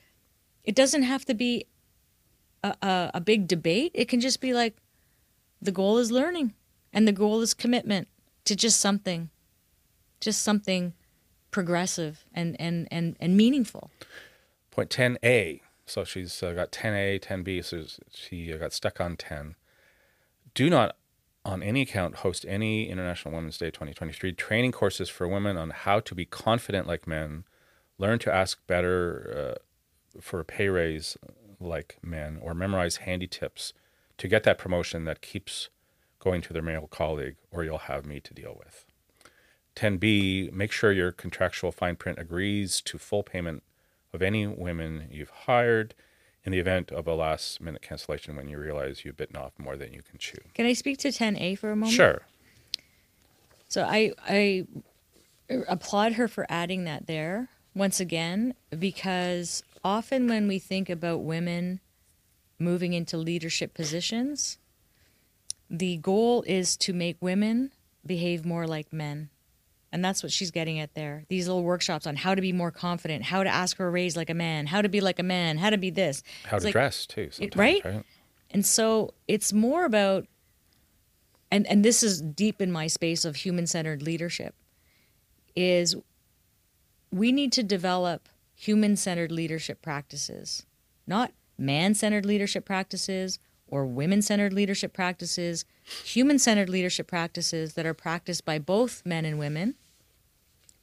[0.65, 1.67] It doesn't have to be
[2.63, 3.93] a, a, a big debate.
[3.95, 4.77] It can just be like,
[5.63, 6.55] the goal is learning,
[6.93, 8.09] and the goal is commitment
[8.45, 9.31] to just something,
[10.21, 10.93] just something
[11.51, 13.91] progressive and and and, and meaningful.
[14.71, 19.17] Point ten A so she's uh, got 10A, 10B, so she uh, got stuck on
[19.17, 19.57] 10.
[20.55, 20.97] Do not,
[21.45, 26.01] on any account, host any International Women's Day 2023 training courses for women on how
[26.01, 27.45] to be confident like men,
[27.99, 31.17] learn to ask better uh, for a pay raise
[31.59, 33.73] like men, or memorize handy tips
[34.17, 35.69] to get that promotion that keeps
[36.19, 38.85] going to their male colleague, or you'll have me to deal with.
[39.77, 43.63] 10B, make sure your contractual fine print agrees to full payment
[44.13, 45.95] of any women you've hired
[46.45, 49.77] in the event of a last minute cancellation when you realize you've bitten off more
[49.77, 50.39] than you can chew.
[50.55, 51.95] Can I speak to 10A for a moment?
[51.95, 52.23] Sure.
[53.69, 54.67] So I I
[55.69, 61.81] applaud her for adding that there once again because often when we think about women
[62.59, 64.59] moving into leadership positions,
[65.69, 67.71] the goal is to make women
[68.05, 69.31] behave more like men.
[69.93, 71.25] And that's what she's getting at there.
[71.29, 74.17] These little workshops on how to be more confident, how to ask for a raise
[74.17, 76.23] like a man, how to be like a man, how to be this.
[76.45, 77.85] How it's to like, dress too, it, right?
[77.85, 78.05] right?
[78.53, 80.27] And so it's more about
[81.51, 84.55] and and this is deep in my space of human-centered leadership
[85.57, 85.97] is
[87.11, 90.65] we need to develop human-centered leadership practices,
[91.09, 95.65] not man-centered leadership practices or women centered leadership practices,
[96.05, 99.77] human centered leadership practices that are practiced by both men and women,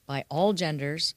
[0.08, 1.14] by all genders,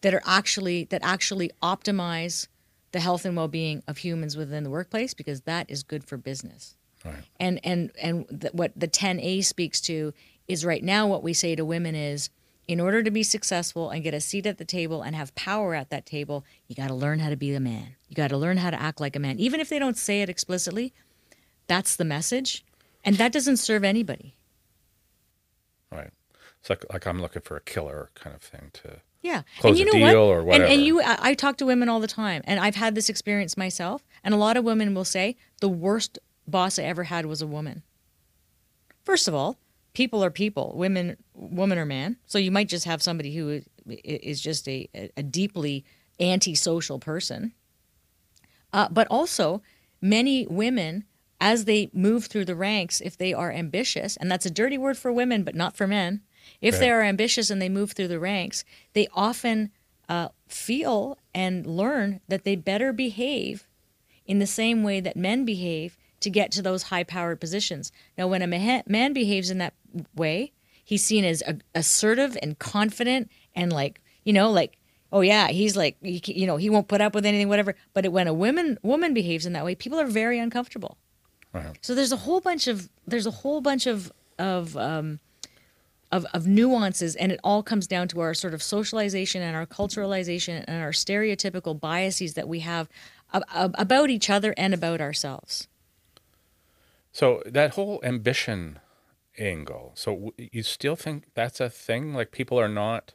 [0.00, 2.46] that are actually that actually optimize
[2.92, 6.76] the health and well-being of humans within the workplace because that is good for business.
[7.04, 7.24] Right.
[7.38, 10.14] And and and what the 10A speaks to
[10.46, 12.30] is right now what we say to women is
[12.66, 15.74] in order to be successful and get a seat at the table and have power
[15.74, 17.96] at that table, you got to learn how to be a man.
[18.08, 19.38] You got to learn how to act like a man.
[19.38, 20.92] Even if they don't say it explicitly,
[21.66, 22.64] that's the message,
[23.04, 24.34] and that doesn't serve anybody.
[25.90, 26.10] Right.
[26.68, 29.78] It's like like I'm looking for a killer kind of thing to yeah close and
[29.78, 30.34] you a know deal what?
[30.34, 30.64] or whatever.
[30.64, 33.08] And, and you, I, I talk to women all the time, and I've had this
[33.08, 34.04] experience myself.
[34.22, 37.46] And a lot of women will say the worst boss I ever had was a
[37.46, 37.82] woman.
[39.04, 39.58] First of all,
[39.94, 42.16] people are people, women, woman or man.
[42.26, 45.84] So you might just have somebody who is just a, a deeply
[46.20, 47.52] antisocial person.
[48.72, 49.62] Uh, but also,
[50.02, 51.04] many women
[51.40, 54.98] as they move through the ranks, if they are ambitious, and that's a dirty word
[54.98, 56.20] for women, but not for men,
[56.60, 56.80] if right.
[56.80, 59.70] they are ambitious and they move through the ranks, they often
[60.08, 63.66] uh, feel and learn that they better behave
[64.26, 67.92] in the same way that men behave to get to those high powered positions.
[68.16, 69.74] Now, when a man behaves in that
[70.14, 70.52] way,
[70.84, 71.42] he's seen as
[71.74, 74.78] assertive and confident and like, you know, like,
[75.12, 77.74] oh yeah, he's like, you know, he won't put up with anything, whatever.
[77.94, 80.98] But when a woman woman behaves in that way, people are very uncomfortable.
[81.80, 85.20] So there's a whole bunch of there's a whole bunch of of um,
[86.10, 89.66] of of nuances, and it all comes down to our sort of socialization and our
[89.66, 92.88] culturalization and our stereotypical biases that we have
[93.32, 95.68] ab- ab- about each other and about ourselves.
[97.12, 98.78] So that whole ambition
[99.38, 99.92] angle.
[99.94, 102.14] So you still think that's a thing?
[102.14, 103.14] Like people are not,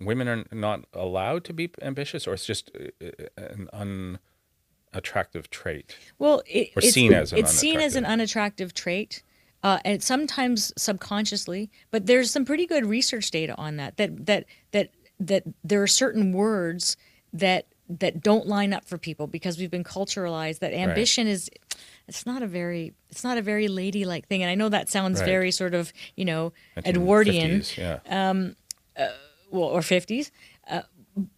[0.00, 3.68] women are not allowed to be ambitious, or it's just uh, uh, an
[4.92, 5.96] unattractive trait?
[6.18, 9.22] Well, it, Or it's seen as an it's seen as an unattractive trait,
[9.62, 11.70] uh, and sometimes subconsciously.
[11.90, 13.96] But there's some pretty good research data on that.
[13.96, 16.96] That that that that there are certain words
[17.32, 21.50] that that don't line up for people because we've been culturalized that ambition is
[22.06, 25.18] it's not a very it's not a very ladylike thing and i know that sounds
[25.18, 25.26] Right.
[25.26, 26.52] very sort of you know
[26.84, 28.52] edwardian 1950s, Yeah.
[29.50, 30.30] well, or 50s.
[30.68, 30.82] Uh,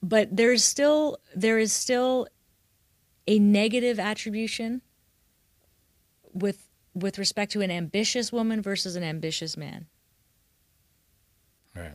[0.03, 2.27] but there's still there is still
[3.27, 4.83] a negative attribution
[6.35, 6.62] with
[6.95, 9.87] with respect to an ambitious woman versus an ambitious man.
[11.75, 11.95] Right.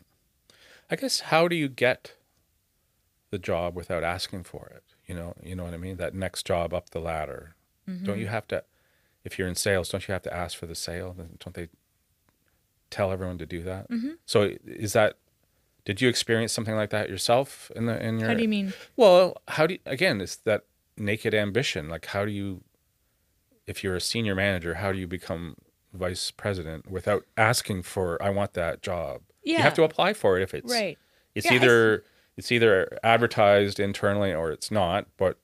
[0.89, 2.13] I guess how do you get
[3.29, 4.83] the job without asking for it?
[5.05, 5.97] You know, you know what I mean?
[5.97, 7.55] That next job up the ladder.
[7.87, 8.05] Mm-hmm.
[8.05, 8.63] Don't you have to
[9.23, 11.15] if you're in sales, don't you have to ask for the sale?
[11.39, 11.67] Don't they
[12.89, 13.89] tell everyone to do that?
[13.89, 14.11] Mm-hmm.
[14.25, 15.17] So is that
[15.85, 18.73] did you experience something like that yourself in the in your How do you mean?
[18.95, 20.63] Well, how do you, again, it's that
[20.97, 21.89] naked ambition.
[21.89, 22.63] Like how do you
[23.67, 25.55] if you're a senior manager, how do you become
[25.93, 29.21] vice president without asking for I want that job?
[29.43, 30.97] You have to apply for it if it's Right.
[31.35, 32.03] it's Yeah, either
[32.35, 35.37] it's either advertised internally or it's not, but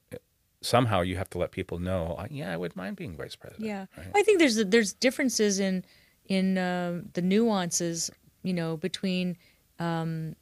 [0.61, 3.65] somehow you have to let people know, "Uh, yeah, I would mind being vice president.
[3.65, 4.07] Yeah, right?
[4.15, 5.83] I think there's there's differences in
[6.25, 8.09] in um the nuances,
[8.43, 9.37] you know, between
[9.79, 10.35] um,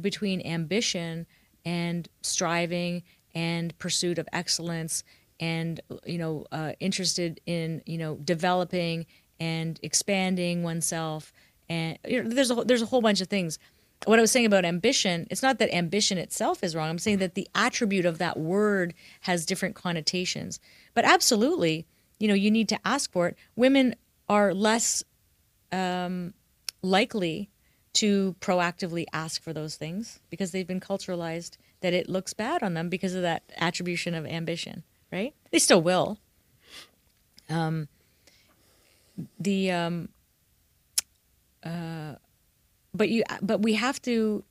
[0.00, 1.26] between ambition
[1.64, 3.02] and striving
[3.34, 5.04] and pursuit of excellence,
[5.40, 9.06] and you know, uh, interested in you know developing
[9.40, 11.32] and expanding oneself,
[11.68, 13.58] and you know, there's a there's a whole bunch of things.
[14.06, 16.88] What I was saying about ambition, it's not that ambition itself is wrong.
[16.88, 20.58] I'm saying that the attribute of that word has different connotations.
[20.94, 21.86] But absolutely,
[22.18, 23.36] you know, you need to ask for it.
[23.56, 23.94] Women
[24.26, 25.04] are less
[25.70, 26.32] um,
[26.82, 27.50] likely
[27.92, 32.74] to proactively ask for those things because they've been culturalized that it looks bad on
[32.74, 35.34] them because of that attribution of ambition, right?
[35.50, 36.18] They still will.
[37.48, 37.88] Um,
[39.38, 40.08] the um,
[41.64, 42.14] uh,
[42.94, 44.44] but you but we have to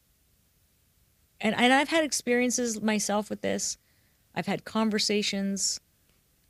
[1.42, 3.78] and and I've had experiences myself with this.
[4.36, 5.80] I've had conversations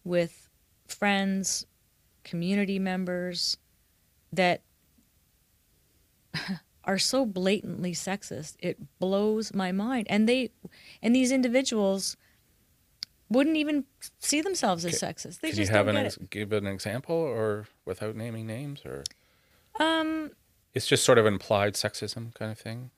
[0.04, 0.50] with
[0.88, 1.65] friends,
[2.24, 3.58] community members
[4.34, 4.62] that
[6.84, 8.56] are so blatantly sexist.
[8.60, 10.08] It blows my mind.
[10.10, 10.52] And they
[11.02, 12.17] and these individuals
[13.30, 13.86] wouldn't even
[14.20, 15.39] see themselves as sexist.
[15.42, 18.84] They Can you just have don't an ex- give an example or without naming names
[18.86, 19.04] or
[19.80, 20.32] Um
[20.74, 22.92] it's just sort of implied sexism kind of thing?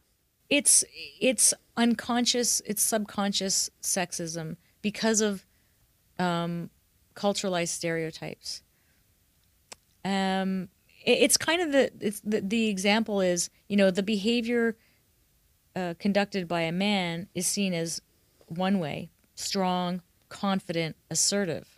[0.50, 0.84] it's
[1.22, 5.46] it's unconscious it's subconscious sexism because of
[6.20, 6.70] um,
[7.15, 8.62] culturalized stereotypes
[10.04, 10.67] um,
[11.06, 14.76] it- it's kind of the it's the, the example is you know the behavior
[15.76, 18.02] uh, conducted by a man is seen as
[18.48, 21.78] one way strong confident assertive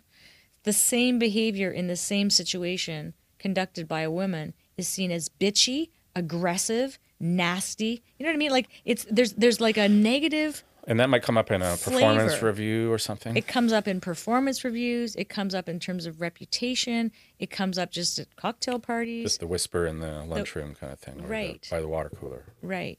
[0.64, 5.90] the same behavior in the same situation conducted by a woman is seen as bitchy,
[6.16, 8.02] aggressive, nasty.
[8.18, 8.50] You know what I mean?
[8.50, 10.64] Like it's there's there's like a negative.
[10.86, 12.46] And that might come up in a performance Flavor.
[12.46, 13.36] review or something.
[13.36, 15.16] It comes up in performance reviews.
[15.16, 17.10] It comes up in terms of reputation.
[17.38, 19.24] It comes up just at cocktail parties.
[19.24, 21.68] just the whisper in the lunchroom kind of thing, or the- Right.
[21.70, 22.44] by the water cooler.
[22.62, 22.98] Right.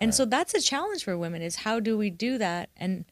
[0.00, 3.04] And so that's a challenge for women is how do we do that and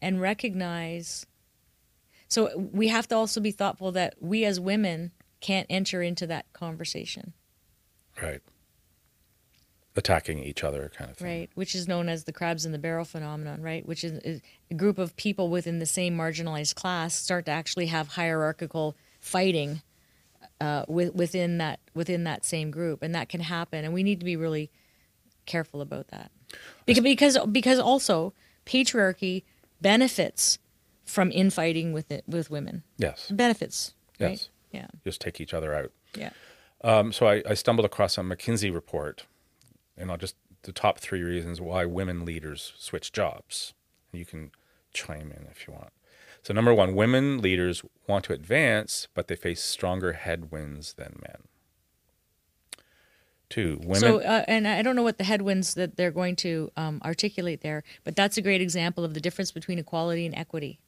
[0.00, 1.26] and recognize
[2.28, 6.52] so we have to also be thoughtful that we as women can't enter into that
[6.52, 7.32] conversation,
[8.20, 8.40] Right.
[9.96, 11.26] Attacking each other kind of thing.
[11.26, 11.50] right?
[11.54, 13.84] Which is known as the crabs in the barrel phenomenon, right?
[13.84, 17.86] Which is, is a group of people within the same marginalized class start to actually
[17.86, 19.82] have hierarchical fighting
[20.60, 23.84] uh, with, within that within that same group, and that can happen.
[23.84, 24.70] And we need to be really
[25.46, 26.30] careful about that
[26.86, 28.34] because because because also
[28.66, 29.42] patriarchy
[29.80, 30.58] benefits
[31.04, 32.82] from infighting with it with women.
[32.96, 33.30] Yes.
[33.30, 34.30] Benefits, right?
[34.30, 34.48] Yes.
[34.70, 35.92] Yeah, Just take each other out.
[36.14, 36.30] yeah.
[36.84, 39.24] Um, so I, I stumbled across a McKinsey report,
[39.96, 43.72] and I'll just the top three reasons why women leaders switch jobs.
[44.12, 44.50] You can
[44.92, 45.92] chime in if you want.
[46.42, 51.42] So number one, women leaders want to advance, but they face stronger headwinds than men.
[53.48, 54.00] Two, women.
[54.00, 57.62] So, uh, and I don't know what the headwinds that they're going to um, articulate
[57.62, 60.80] there, but that's a great example of the difference between equality and equity,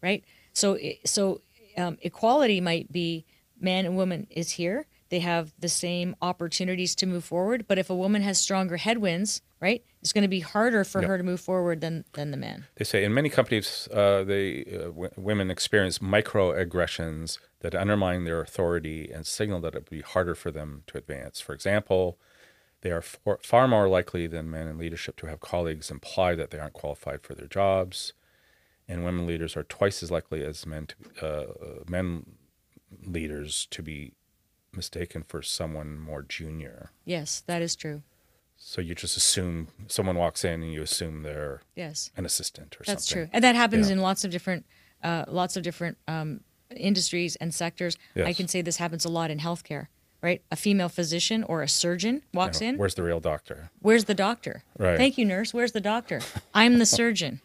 [0.00, 0.22] right?
[0.52, 1.40] So, so
[1.76, 3.24] um, equality might be
[3.60, 4.86] man and woman is here.
[5.10, 7.66] They have the same opportunities to move forward.
[7.66, 11.08] But if a woman has stronger headwinds, right, it's going to be harder for Yep.
[11.08, 12.66] her to move forward than than the man.
[12.76, 18.40] They say in many companies, uh, they uh, w- women experience microaggressions that undermine their
[18.40, 21.40] authority and signal that it would be harder for them to advance.
[21.40, 22.18] For example,
[22.82, 26.50] they are for, far more likely than men in leadership to have colleagues imply that
[26.50, 28.12] they aren't qualified for their jobs,
[28.86, 32.24] and women leaders are twice as likely as men to uh, uh, men
[33.04, 34.12] leaders to be
[34.72, 36.90] mistaken for someone more junior.
[37.04, 38.02] Yes, that is true.
[38.56, 42.10] So you just assume someone walks in and you assume they're Yes.
[42.16, 42.94] an assistant or That's something.
[42.94, 43.94] That's true, and that happens Yeah.
[43.94, 44.66] in lots of different,
[45.02, 46.40] uh, lots of different um,
[46.74, 47.96] industries and sectors.
[48.16, 49.86] I can say this happens a lot in healthcare.
[50.20, 52.76] Right, a female physician or a surgeon walks in.
[52.76, 53.70] Where's the real doctor?
[53.78, 54.64] Where's the doctor?
[54.76, 54.96] Right.
[54.98, 55.54] Thank you, nurse.
[55.54, 56.20] Where's the doctor?
[56.52, 57.40] I'm the surgeon.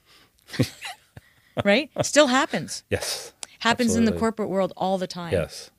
[1.63, 1.91] right?
[2.01, 2.83] Still happens.
[2.89, 3.33] Yes.
[3.59, 5.31] Happens in the corporate world all the time.
[5.33, 5.69] Yes.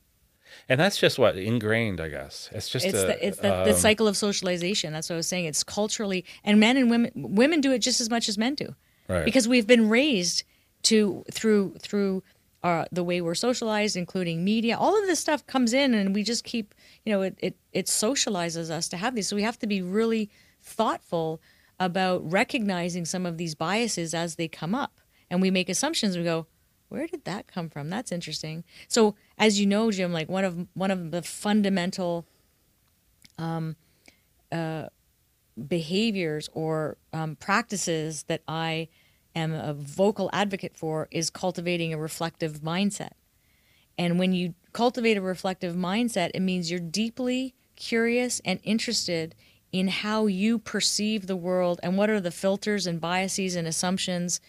[0.69, 2.49] And that's just what ingrained, I guess.
[2.53, 4.93] It's just It's a, the it's the, the um, cycle of socialization.
[4.93, 5.45] That's what I was saying.
[5.45, 8.75] It's culturally and men and women women do it just as much as men do.
[9.09, 9.25] Right.
[9.25, 10.45] Because we've been raised
[10.85, 12.23] to through through
[12.63, 14.77] uh, the way we're socialized, including media.
[14.79, 17.87] All of this stuff comes in, and we just keep you know it it it
[17.87, 19.29] socializes us to have these.
[19.29, 20.31] So we have to be really
[20.63, 21.43] thoughtful
[21.79, 24.99] about recognizing some of these biases as they come up,
[25.31, 26.17] and we make assumptions.
[26.17, 26.47] We go,
[26.95, 27.91] where did that come from?
[27.91, 28.65] That's interesting.
[28.89, 32.25] So as you know, Jim, like one of one of the fundamental
[35.69, 38.89] behaviors or um, practices that I
[39.35, 43.13] am a vocal advocate for is cultivating a reflective mindset.
[43.99, 49.35] And when you cultivate a reflective mindset, it means you're deeply curious and interested
[49.73, 54.41] in how you perceive the world and what are the filters and biases and assumptions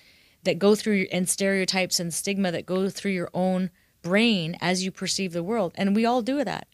[0.45, 3.69] that go through and stereotypes and stigma that go through your own
[4.01, 5.73] brain as you perceive the world.
[5.75, 6.67] And we all do that,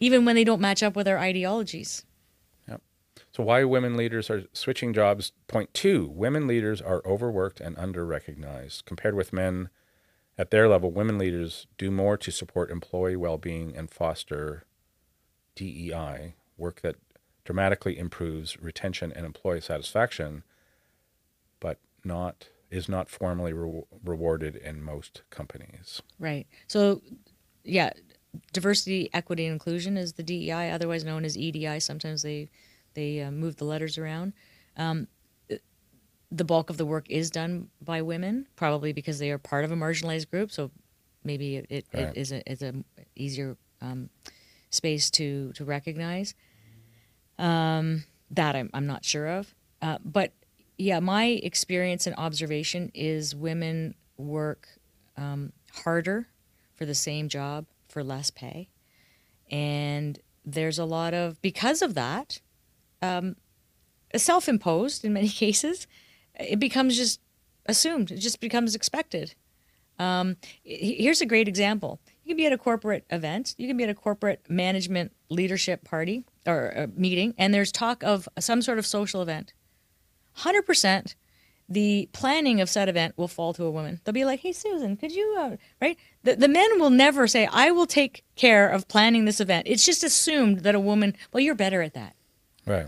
[0.00, 2.04] even when they don't match up with our ideologies.
[2.66, 2.82] Yep.
[3.32, 5.32] So why women leaders are switching jobs?
[5.46, 9.70] Point two: women leaders are overworked and under-recognized compared with men.
[10.38, 14.64] At their level, women leaders do more to support employee well-being and foster
[15.54, 16.96] DEI work that
[17.44, 20.42] dramatically improves retention and employee satisfaction,
[21.58, 26.00] but not is not formally re- rewarded in most companies.
[26.18, 26.46] Right.
[26.68, 27.02] So,
[27.64, 27.92] yeah,
[28.52, 31.80] diversity, equity, and inclusion is the DEI, otherwise known as EDI.
[31.80, 32.48] Sometimes they
[32.94, 34.32] they uh, move the letters around.
[34.76, 35.08] Um,
[36.32, 39.72] the bulk of the work is done by women, probably because they are part of
[39.72, 40.52] a marginalized group.
[40.52, 40.70] So
[41.24, 42.02] maybe it, it, Right.
[42.08, 42.72] it is a is a
[43.16, 44.10] easier um,
[44.70, 46.34] space to to recognize.
[47.38, 50.32] Um, that I'm I'm not sure of, uh, but
[50.80, 54.68] yeah, my experience and observation is women work
[55.16, 56.28] um, harder
[56.74, 58.70] for the same job for less pay,
[59.50, 62.40] and there's a lot of because of that,
[63.02, 63.36] um,
[64.16, 65.86] self-imposed in many cases,
[66.38, 67.20] it becomes just
[67.66, 68.10] assumed.
[68.10, 69.34] It just becomes expected.
[69.98, 72.00] Um, here's a great example.
[72.24, 73.54] You can be at a corporate event.
[73.58, 78.02] You can be at a corporate management leadership party or a meeting, and there's talk
[78.02, 79.52] of some sort of social event.
[80.32, 81.16] Hundred percent,
[81.68, 84.00] the planning of said event will fall to a woman.
[84.04, 85.98] They'll be like, "Hey, Susan, could you?" Uh, right?
[86.22, 89.84] The the men will never say, "I will take care of planning this event." It's
[89.84, 91.14] just assumed that a woman.
[91.32, 92.14] Well, you're better at that
[92.66, 92.86] Right.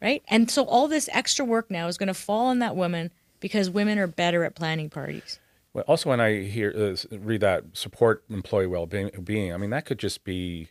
[0.00, 0.22] right?
[0.28, 3.70] And so all this extra work now is going to fall on that woman because
[3.70, 5.38] women are better at planning parties.
[5.72, 9.98] Well, also, when I hear uh, read that support employee well-being, I mean that could
[9.98, 10.68] just be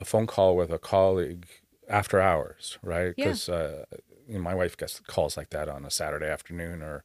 [0.00, 1.46] a phone call with a colleague
[1.88, 3.14] after hours, right?
[3.16, 3.26] Yeah.
[3.26, 3.84] Because uh,
[4.32, 7.04] you know, my wife gets calls like that on a Saturday afternoon, or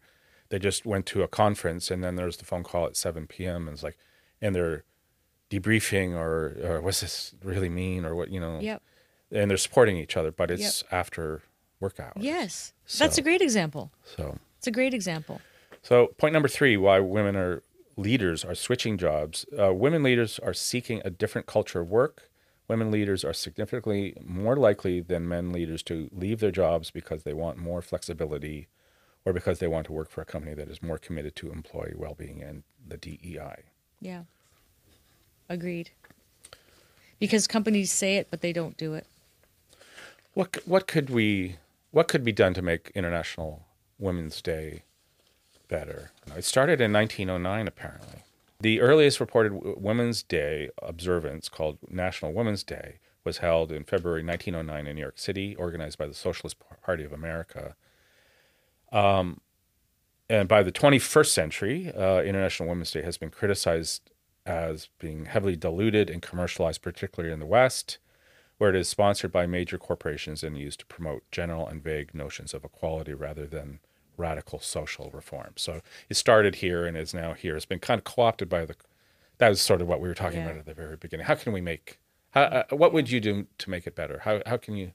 [0.49, 3.67] they just went to a conference and then there's the phone call at 7 p.m.
[3.67, 3.97] and it's like,
[4.41, 4.83] and they're
[5.49, 8.81] debriefing or or what's this really mean or what you know, Yep.
[9.31, 11.41] and they're supporting each other, but it's after
[11.79, 12.13] work hours.
[12.17, 12.73] Yes.
[12.97, 13.91] That's a great example.
[14.03, 14.39] So.
[14.57, 15.39] It's a great example.
[15.83, 17.63] So, point number three why women are
[17.95, 19.45] leaders are switching jobs.
[19.57, 22.26] Uh, women leaders are seeking a different culture of work.
[22.67, 27.33] Women leaders are significantly more likely than men leaders to leave their jobs because they
[27.33, 28.67] want more flexibility
[29.25, 31.93] or because they want to work for a company that is more committed to employee
[31.95, 33.63] well being and the DEI.
[34.01, 34.23] Yeah.
[35.49, 35.91] Agreed.
[37.19, 39.05] Because companies say it, but they don't do it.
[40.33, 41.55] What, what, could we,
[41.91, 43.65] what could be done to make International
[43.97, 44.83] Women's Day
[45.67, 46.11] better?
[46.35, 48.23] It started in 1909, apparently.
[48.59, 54.87] The earliest reported Women's Day observance, called National Women's Day, was held in February 1909
[54.87, 57.75] in New York City, organized by the Socialist Party of America.
[58.91, 59.41] Um,
[60.29, 64.09] and by the 21st century, uh, International Women's Day has been criticized
[64.45, 67.99] as being heavily diluted and commercialized, particularly in the West,
[68.57, 72.53] where it is sponsored by major corporations and used to promote general and vague notions
[72.53, 73.79] of equality rather than
[74.17, 75.53] radical social reform.
[75.55, 77.55] So it started here and is now here.
[77.55, 78.75] It's been kind of co-opted by the.
[79.37, 80.47] That was sort of what we were talking Yeah.
[80.47, 81.25] about at the very beginning.
[81.27, 81.99] How can we make?
[82.31, 84.19] How, uh, what would you do to make it better?
[84.23, 84.93] How how can you?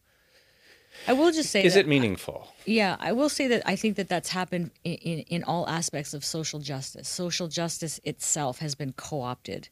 [1.08, 2.48] I will just say Is it meaningful?
[2.66, 6.14] Yeah, I will say that I think that that's happened in, in, in all aspects
[6.14, 7.08] of social justice.
[7.08, 9.68] Social justice itself has been co opted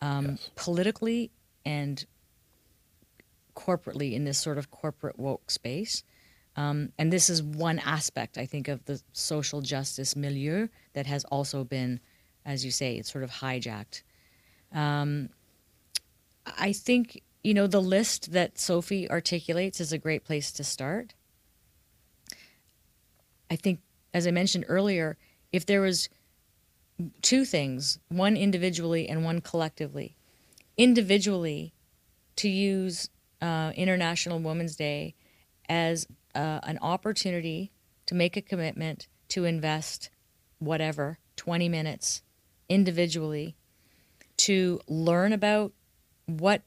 [0.00, 0.50] um, Yes.
[0.54, 1.30] politically
[1.64, 2.06] and
[3.54, 6.04] corporately in this sort of corporate woke space.
[6.56, 11.24] Um, and this is one aspect, I think, of the social justice milieu that has
[11.24, 12.00] also been,
[12.44, 14.02] as you say, it's sort of hijacked.
[14.72, 15.28] Um,
[16.46, 21.14] I think, you know, the list that Sophie articulates is a great place to start.
[23.50, 23.80] I think,
[24.14, 25.18] as I mentioned earlier,
[25.52, 26.08] if there was
[27.20, 30.16] two things, one individually and one collectively,
[30.76, 31.74] individually,
[32.36, 33.10] to use
[33.42, 35.14] uh, International Women's Day
[35.68, 36.06] as
[36.36, 37.72] uh, an opportunity
[38.06, 40.10] to make a commitment to invest
[40.58, 42.22] whatever 20 minutes
[42.68, 43.56] individually
[44.36, 45.72] to learn about
[46.26, 46.62] what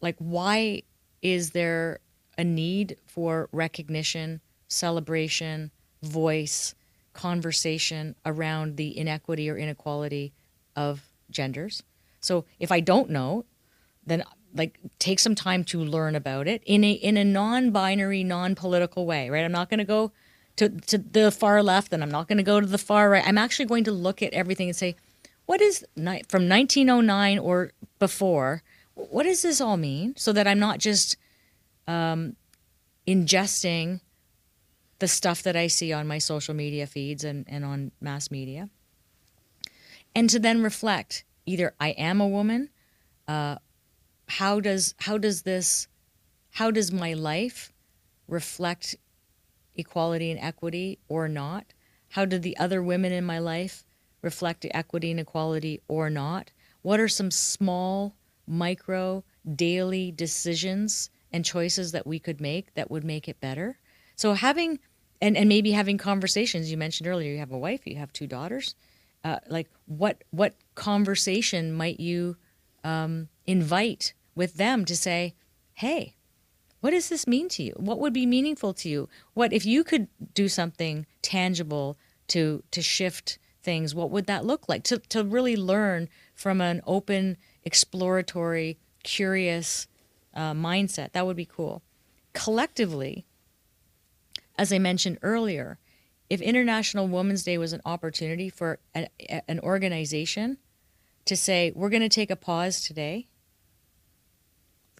[0.00, 0.82] like why
[1.22, 2.00] is there
[2.36, 5.70] a need for recognition celebration
[6.02, 6.74] voice
[7.12, 10.32] conversation around the inequity or inequality
[10.76, 11.82] of genders?
[12.20, 13.44] So if i don't know
[14.08, 19.06] then like take some time to learn about it in a in a non-binary non-political
[19.06, 19.44] way right?
[19.44, 20.12] I'm not going to go
[20.56, 23.26] to, to the far left and i'm not going to go to the far right.
[23.26, 24.96] I'm actually going to look at everything and say
[25.46, 25.84] what is
[26.28, 28.62] from 1909 or before
[28.94, 30.14] what does this all mean?
[30.16, 31.16] So that i'm not just
[31.86, 32.36] um,
[33.06, 34.00] ingesting
[34.98, 38.68] the stuff that i see on my social media feeds and, and on mass media.
[40.14, 42.70] And to then reflect either i am a woman
[43.28, 43.56] uh,
[44.28, 45.88] how does how does this
[46.52, 47.72] how does my life
[48.26, 48.96] reflect
[49.74, 51.72] equality and equity or not?
[52.10, 53.84] How do the other women in my life
[54.22, 56.50] reflect equity and equality or not?
[56.82, 58.14] What are some small
[58.46, 59.24] micro
[59.54, 63.78] daily decisions and choices that we could make that would make it better?
[64.16, 64.78] So having
[65.20, 68.26] and, and maybe having conversations you mentioned earlier you have a wife you have two
[68.26, 68.74] daughters
[69.24, 72.36] uh, like what what conversation might you
[72.84, 75.34] um, invite with them to say
[75.74, 76.14] hey
[76.80, 77.72] what does this mean to you?
[77.76, 79.08] What would be meaningful to you?
[79.34, 84.68] What if you could do something tangible to to shift things what would that look
[84.68, 84.84] like?
[84.84, 89.88] To, to really learn from an open exploratory curious
[90.34, 91.12] uh, mindset.
[91.12, 91.82] That would be cool.
[92.32, 93.24] Collectively
[94.56, 95.78] as i mentioned earlier
[96.28, 100.58] if international women's day was an opportunity for an organization
[101.24, 103.28] to say we're going to take a pause today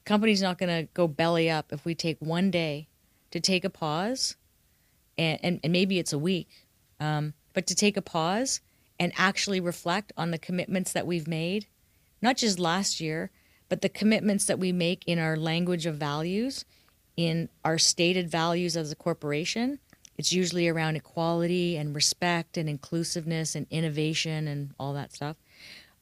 [0.09, 2.89] company's not going to go belly up if we take one day
[3.31, 4.37] to take a pause
[5.17, 6.67] and, and, and maybe it's a week
[7.01, 8.61] um, but to take a pause
[8.99, 11.67] and actually reflect on the commitments that we've made
[12.23, 13.31] not just last year
[13.69, 16.65] but the commitments that we make in our language of values
[17.19, 19.81] in our stated values as a corporation.
[20.17, 25.37] It's usually around equality and respect and inclusiveness and innovation and all that stuff.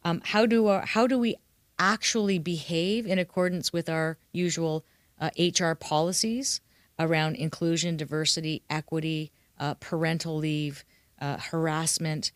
[0.04, 1.36] Um, how do our, how do we
[1.78, 4.84] actually behave in accordance with our usual
[5.20, 6.60] uh, HR policies
[6.98, 10.84] around inclusion, diversity, equity, uh, parental leave,
[11.20, 12.32] uh, harassment?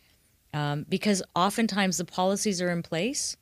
[0.53, 3.37] Um, because oftentimes the policies are in place,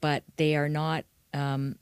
[0.00, 1.04] but they are not.
[1.34, 1.76] Um,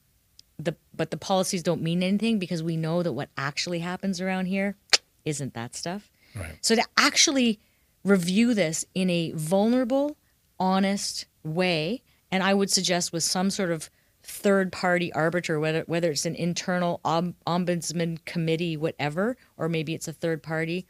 [0.58, 4.46] the but the policies don't mean anything because we know that what actually happens around
[4.46, 4.76] here
[5.24, 6.10] isn't that stuff.
[6.34, 6.58] Right.
[6.60, 7.58] So to actually
[8.04, 10.16] review this in a vulnerable,
[10.58, 13.90] honest way, and I would suggest with some sort of
[14.22, 20.08] third party arbiter, whether whether it's an internal om- ombudsman committee, whatever, or maybe it's
[20.08, 20.86] a third party,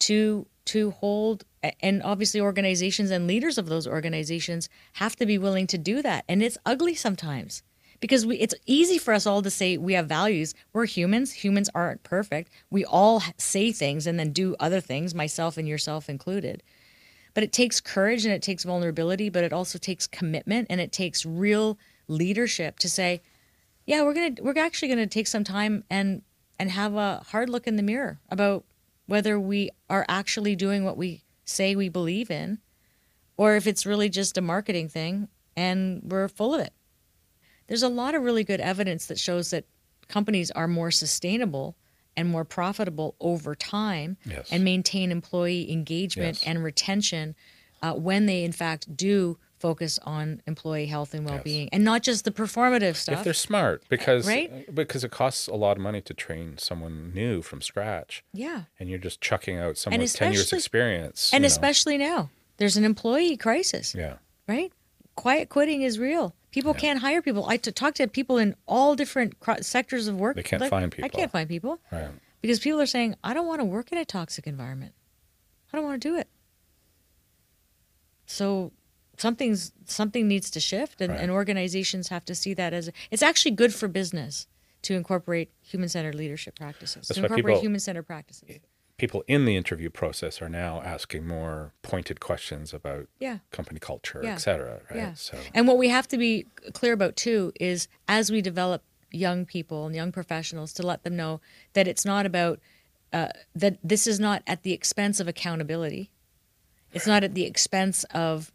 [0.00, 1.44] to to hold
[1.80, 6.24] and obviously organizations and leaders of those organizations have to be willing to do that.
[6.28, 7.62] And it's ugly sometimes
[8.00, 10.54] because we, it's easy for us all to say we have values.
[10.72, 11.32] We're humans.
[11.32, 12.52] Humans aren't perfect.
[12.70, 16.62] We all say things and then do other things myself and yourself included
[17.34, 20.92] but it takes courage and it takes vulnerability but it also takes commitment and it
[20.92, 23.20] takes real leadership to say
[23.86, 26.22] yeah we're gonna we're actually gonna take some time and
[26.58, 28.64] and have a hard look in the mirror about
[29.06, 32.58] whether we are actually doing what we say we believe in
[33.36, 36.72] or if it's really just a marketing thing and we're full of it.
[37.66, 39.64] There's a lot of really good evidence that shows that
[40.08, 41.76] companies are more sustainable
[42.18, 44.48] and more profitable over time Yes.
[44.52, 46.44] and maintain employee engagement Yes.
[46.46, 47.34] and retention
[47.82, 52.24] uh, when they in fact do focus on employee health and well-being and not just
[52.24, 54.72] the performative stuff if they're smart because Right?
[54.74, 58.88] because it costs a lot of money to train someone new from scratch yeah and
[58.88, 61.52] you're just chucking out someone with 10 years experience and you know.
[61.52, 64.14] especially now there's an employee crisis yeah
[64.46, 64.72] right
[65.18, 66.34] quiet quitting is real.
[66.50, 67.46] People can't hire people.
[67.46, 70.36] I t- talk to people in all different cro- sectors of work.
[70.36, 71.04] They can't Like, find people.
[71.04, 71.78] i can't find people.
[71.92, 72.08] Right.
[72.40, 74.92] Because people are saying i don't want to work in a toxic environment.
[75.72, 76.28] I don't want to do it.
[78.26, 78.72] So
[79.18, 81.20] something's something needs to shift and, Right.
[81.20, 84.46] and organizations have to see that as it's actually good for business
[84.82, 88.48] to incorporate human-centered leadership practices That's to incorporate people- human-centered practices
[88.98, 94.20] people in the interview process are now asking more pointed questions about yeah company culture
[94.22, 94.34] Yeah.
[94.34, 95.14] et cetera right Yeah.
[95.14, 99.46] so And what we have to be clear about too is as we develop young
[99.46, 101.40] people and young professionals to let them know
[101.72, 102.60] that it's not about
[103.12, 106.10] uh, that this is not at the expense of accountability.
[106.92, 108.52] It's not at the expense of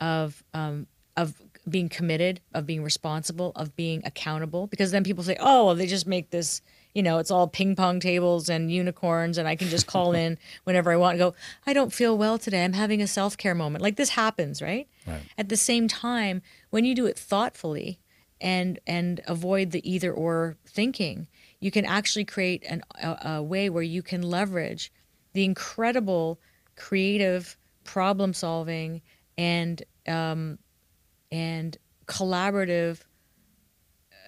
[0.00, 4.66] of um, of being committed, of being responsible, of being accountable.
[4.66, 6.60] Because then people say, "Oh, well, they just make this."
[6.96, 10.38] You know, it's all ping pong tables and unicorns, and I can just call in
[10.64, 11.34] whenever I want and go,
[11.66, 12.64] I don't feel well today.
[12.64, 13.82] I'm having a self care moment.
[13.82, 14.88] Like this happens, right?
[15.06, 15.20] Right.
[15.36, 16.40] At the same time,
[16.70, 18.00] when you do it thoughtfully
[18.40, 21.28] and and avoid the either or thinking,
[21.60, 24.90] you can actually create an, a, a way where you can leverage
[25.34, 26.40] the incredible
[26.76, 29.02] creative problem solving
[29.36, 30.58] and um,
[31.30, 31.76] and
[32.06, 33.00] collaborative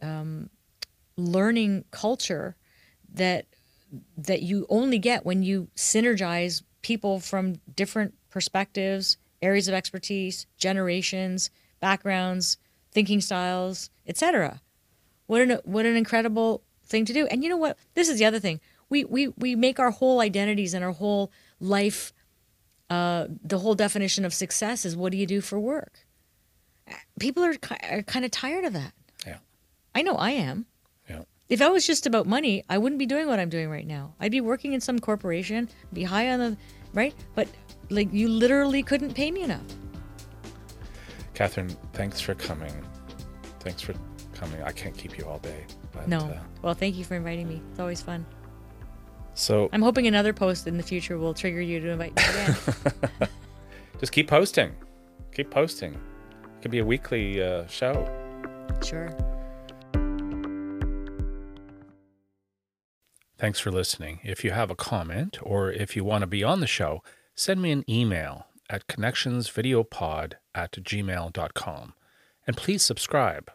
[0.03, 0.51] um,
[1.17, 2.57] learning culture
[3.19, 3.47] that
[4.17, 11.51] that you only get when you synergize people from different perspectives, areas of expertise, generations,
[11.81, 12.59] backgrounds,
[12.93, 14.61] thinking styles, etc.
[15.27, 17.27] What an what an incredible thing to do.
[17.27, 17.77] And you know what?
[17.95, 18.61] This is the other thing.
[18.89, 22.13] We we we make our whole identities and our whole life
[22.91, 26.07] uh, the whole definition of success is what do you do for work?
[27.21, 27.55] People are,
[27.91, 28.93] are kind of tired of that.
[29.27, 29.39] yeah
[29.95, 30.67] I know I am.
[31.49, 34.15] If it was just about money, I wouldn't be doing what I'm doing right now.
[34.21, 36.57] I'd be working in some corporation, be high on the
[36.93, 37.49] right, but
[37.91, 39.63] like you literally couldn't pay me enough.
[41.35, 42.73] catherine thanks for coming
[43.61, 43.95] thanks for
[44.35, 46.19] coming i can't keep you all day but, No.
[46.19, 47.63] uh, Well, thank you for inviting me.
[47.71, 48.27] It's always fun.
[49.35, 52.57] so I'm hoping another post in the future will trigger you to invite me again.
[54.01, 54.73] just keep posting
[55.35, 57.95] keep posting it could be a weekly uh, show
[58.85, 59.09] sure.
[63.39, 64.19] Thanks for listening.
[64.25, 67.03] If you have a comment or if you want to be on the show,
[67.37, 71.95] send me an email at connectionsvideopod at gmail.com.
[72.47, 73.51] And please subscribe.